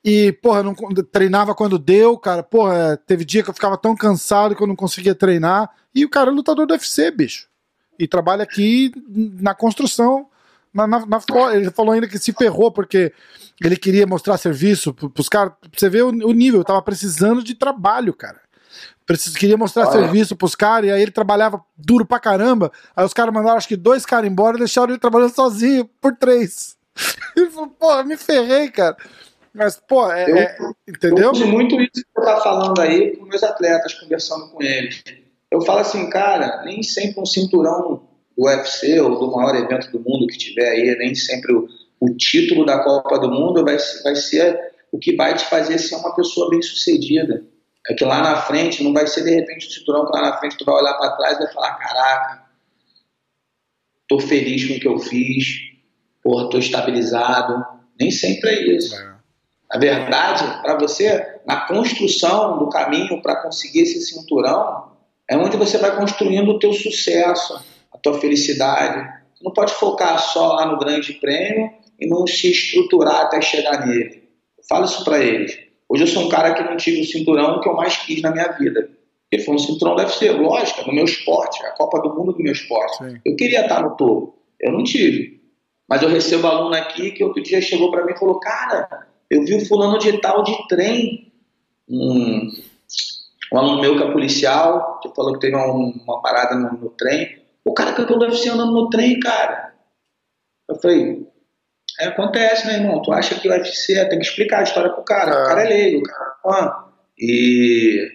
[0.03, 0.73] E, porra, não
[1.11, 2.41] treinava quando deu, cara.
[2.41, 5.69] Porra, teve dia que eu ficava tão cansado que eu não conseguia treinar.
[5.93, 7.46] E o cara é lutador do UFC, bicho.
[7.99, 10.27] E trabalha aqui na construção.
[10.73, 11.19] Na, na, na,
[11.55, 13.11] ele falou ainda que se ferrou porque
[13.63, 15.53] ele queria mostrar serviço pros caras.
[15.75, 18.39] Você vê o, o nível, eu tava precisando de trabalho, cara.
[19.05, 20.01] Preciso, queria mostrar Olha.
[20.01, 22.71] serviço pros caras, e aí ele trabalhava duro pra caramba.
[22.95, 26.15] Aí os caras mandaram acho que dois caras embora e deixaram ele trabalhando sozinho por
[26.15, 26.75] três.
[27.35, 28.97] Ele falou, pô, me ferrei, cara.
[29.53, 31.25] Mas, pô, é, Eu- é- entendeu?
[31.25, 35.03] Eu uso muito isso que você tá falando aí com meus atletas, conversando com eles.
[35.51, 39.99] Eu falo assim, cara, nem sempre um cinturão do UFC ou do maior evento do
[39.99, 41.67] mundo que tiver aí, nem sempre o,
[41.99, 45.95] o título da Copa do Mundo vai, vai ser o que vai te fazer ser
[45.95, 47.43] uma pessoa bem sucedida.
[47.89, 50.37] É que lá na frente não vai ser de repente o cinturão que lá na
[50.37, 52.43] frente tu vai olhar para trás e vai falar, caraca,
[54.07, 55.45] tô feliz com o que eu fiz,
[56.21, 57.65] porra, tô estabilizado.
[57.99, 58.95] Nem sempre é isso.
[59.71, 64.96] A verdade, para você, na construção do caminho para conseguir esse cinturão,
[65.29, 67.59] é onde você vai construindo o teu sucesso,
[67.93, 69.07] a tua felicidade.
[69.35, 73.85] Você não pode focar só lá no grande prêmio e não se estruturar até chegar
[73.85, 74.23] nele.
[74.57, 75.57] Eu falo isso para eles.
[75.89, 78.31] Hoje eu sou um cara que não tive o cinturão que eu mais quis na
[78.31, 78.89] minha vida.
[79.29, 82.41] Porque foi um cinturão do UFC, lógico, no meu esporte, a Copa do Mundo do
[82.41, 82.97] meu esporte.
[82.97, 83.19] Sim.
[83.25, 84.37] Eu queria estar no topo.
[84.59, 85.41] Eu não tive.
[85.87, 89.43] Mas eu recebo aluno aqui que outro dia chegou para mim e falou: Cara, eu
[89.43, 91.31] vi o fulano de tal de trem.
[91.89, 92.51] Um,
[93.53, 96.89] um aluno meu que é policial, que falou que teve um- uma parada no, no
[96.89, 97.41] trem.
[97.65, 99.73] O cara campeão do UFC andando no trem, cara.
[100.69, 101.25] Eu falei,
[101.99, 103.01] é, acontece, né, irmão?
[103.01, 105.31] Tu acha que o UFC tem que explicar a história pro cara.
[105.31, 105.43] É.
[105.43, 106.73] O cara é leigo, o cara é fã.
[107.17, 108.07] E,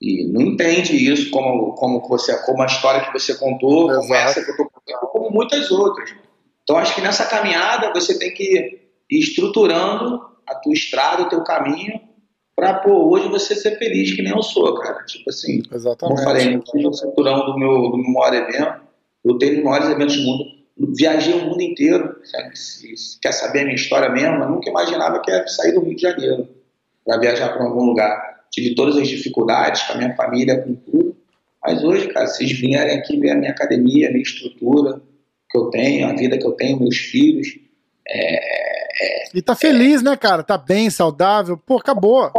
[0.00, 4.14] e não entende isso como, como, você, como a história que você contou, como Exato.
[4.30, 6.10] essa que eu tô contando, como muitas outras.
[6.62, 11.42] Então acho que nessa caminhada você tem que ir estruturando a tua estrada, o teu
[11.44, 12.00] caminho,
[12.60, 15.02] pra, pô, hoje você ser feliz que nem eu sou, cara.
[15.04, 16.22] Tipo assim, como eu Exatamente.
[16.22, 18.82] falei, eu tive o cinturão do meu, do meu maior evento,
[19.24, 20.44] eu tenho os maiores eventos do mundo,
[20.94, 22.16] viajei o mundo inteiro?
[22.54, 25.80] Se, se quer saber a minha história mesmo, eu nunca imaginava que ia sair do
[25.80, 26.48] Rio de Janeiro
[27.04, 28.40] para viajar para algum lugar.
[28.50, 31.16] Tive todas as dificuldades com a minha família, com tudo,
[31.64, 35.00] mas hoje, cara, vocês vierem aqui ver a minha academia, a minha estrutura
[35.50, 37.58] que eu tenho, a vida que eu tenho, meus filhos,
[39.34, 40.42] E tá feliz, né, cara?
[40.42, 41.56] Tá bem, saudável.
[41.56, 42.30] Pô, acabou.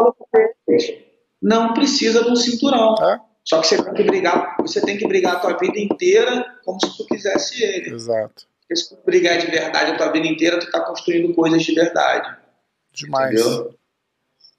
[1.41, 2.95] não precisa de um cinturão.
[3.01, 3.19] É.
[3.43, 6.80] Só que você tem que brigar, você tem que brigar a tua vida inteira como
[6.80, 7.93] se tu quisesse ele.
[7.93, 8.45] Exato.
[8.61, 11.74] Porque se tu brigar de verdade a tua vida inteira, tu tá construindo coisas de
[11.74, 12.38] verdade.
[12.93, 13.39] Demais.
[13.39, 13.76] Entendeu?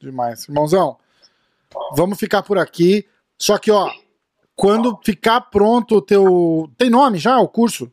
[0.01, 0.49] Demais.
[0.49, 0.99] Irmãozão,
[1.95, 3.07] vamos ficar por aqui.
[3.39, 3.91] Só que, ó,
[4.57, 6.71] quando ficar pronto o teu.
[6.77, 7.91] Tem nome já, o curso?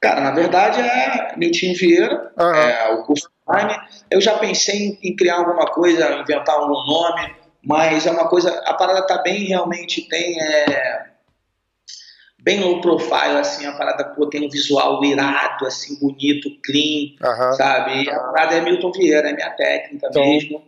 [0.00, 2.56] Cara, na verdade é Milton Vieira, Aham.
[2.56, 3.76] é o curso online.
[4.10, 7.34] Eu já pensei em, em criar alguma coisa, inventar algum nome,
[7.64, 8.50] mas é uma coisa.
[8.66, 10.40] A parada tá bem, realmente tem.
[10.40, 11.10] É,
[12.42, 17.52] bem low profile, assim, a parada pô, tem um visual irado, assim, bonito, clean, Aham.
[17.52, 18.04] sabe?
[18.04, 20.62] E a parada é Milton Vieira, é minha técnica Então- mesmo,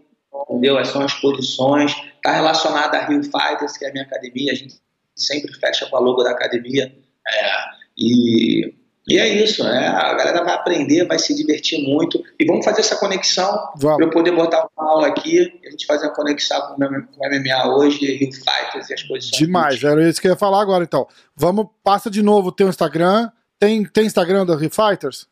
[0.50, 0.84] entendeu?
[0.84, 4.74] São as posições, tá relacionada a Rio Fighters, que é a minha academia, a gente
[5.16, 6.92] sempre fecha com a logo da academia,
[7.26, 7.50] é,
[7.96, 8.74] e,
[9.08, 9.88] e é isso, né?
[9.88, 14.10] A galera vai aprender, vai se divertir muito, e vamos fazer essa conexão para eu
[14.10, 18.06] poder botar uma aula aqui, e a gente fazer uma conexão com o MMA hoje,
[18.16, 19.38] Rio Fighters e as posições.
[19.38, 19.82] Demais.
[19.82, 21.06] Era isso que eu ia falar agora, então.
[21.34, 23.30] Vamos, passa de novo o teu Instagram.
[23.58, 25.26] Tem, tem Instagram da Rio Fighters?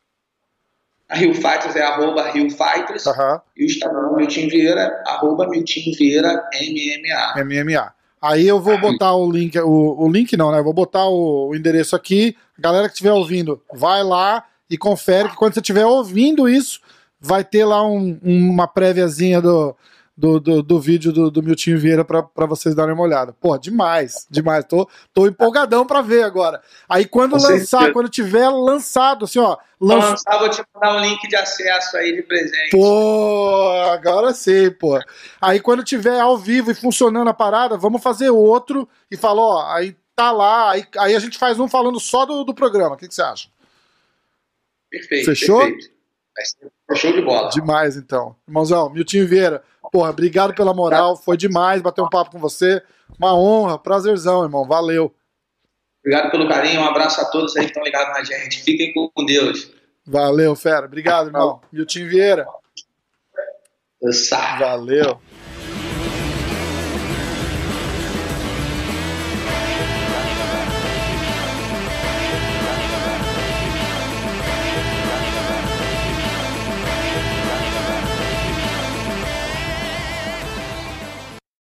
[1.07, 3.41] A Rio Fighters é arroba Rio Fighters, Aham.
[3.57, 7.43] e o Instagram do Milton Vieira, arroba Milton Vieira MMA.
[7.43, 7.93] MMA.
[8.21, 10.59] Aí eu vou botar o link, o, o link não, né?
[10.59, 12.35] Eu vou botar o, o endereço aqui.
[12.59, 16.79] Galera que estiver ouvindo, vai lá e confere que quando você estiver ouvindo isso,
[17.19, 19.75] vai ter lá um- uma préviazinha do,
[20.21, 23.33] do, do, do vídeo do, do Miltinho Vieira pra vocês darem uma olhada.
[23.33, 24.63] Pô, demais, demais.
[24.65, 26.61] Tô, tô empolgadão pra ver agora.
[26.87, 27.91] Aí quando Com lançar, certeza.
[27.91, 30.09] quando tiver lançado, assim, ó, lançou.
[30.11, 32.69] lançar, vou te mandar um link de acesso aí de presente.
[32.69, 34.99] Pô, agora sim, pô.
[35.41, 39.73] Aí quando tiver ao vivo e funcionando a parada, vamos fazer outro e falar, ó,
[39.73, 42.93] aí tá lá, aí, aí a gente faz um falando só do, do programa.
[42.93, 43.49] O que, que você acha?
[44.91, 45.25] Perfeito.
[45.25, 45.61] Fechou?
[45.61, 45.91] perfeito.
[46.95, 47.49] Show de bola.
[47.49, 48.35] Demais, então.
[48.47, 52.81] Irmãozão, Miltinho Vieira, porra, obrigado pela moral, foi demais bater um papo com você.
[53.19, 54.65] Uma honra, prazerzão, irmão.
[54.65, 55.13] Valeu.
[55.99, 58.63] Obrigado pelo carinho, um abraço a todos aí que estão ligados na gente.
[58.63, 59.71] Fiquem com Deus.
[60.05, 60.85] Valeu, fera.
[60.85, 61.61] Obrigado, irmão.
[61.71, 62.47] Miltinho Vieira.
[64.59, 65.21] Valeu.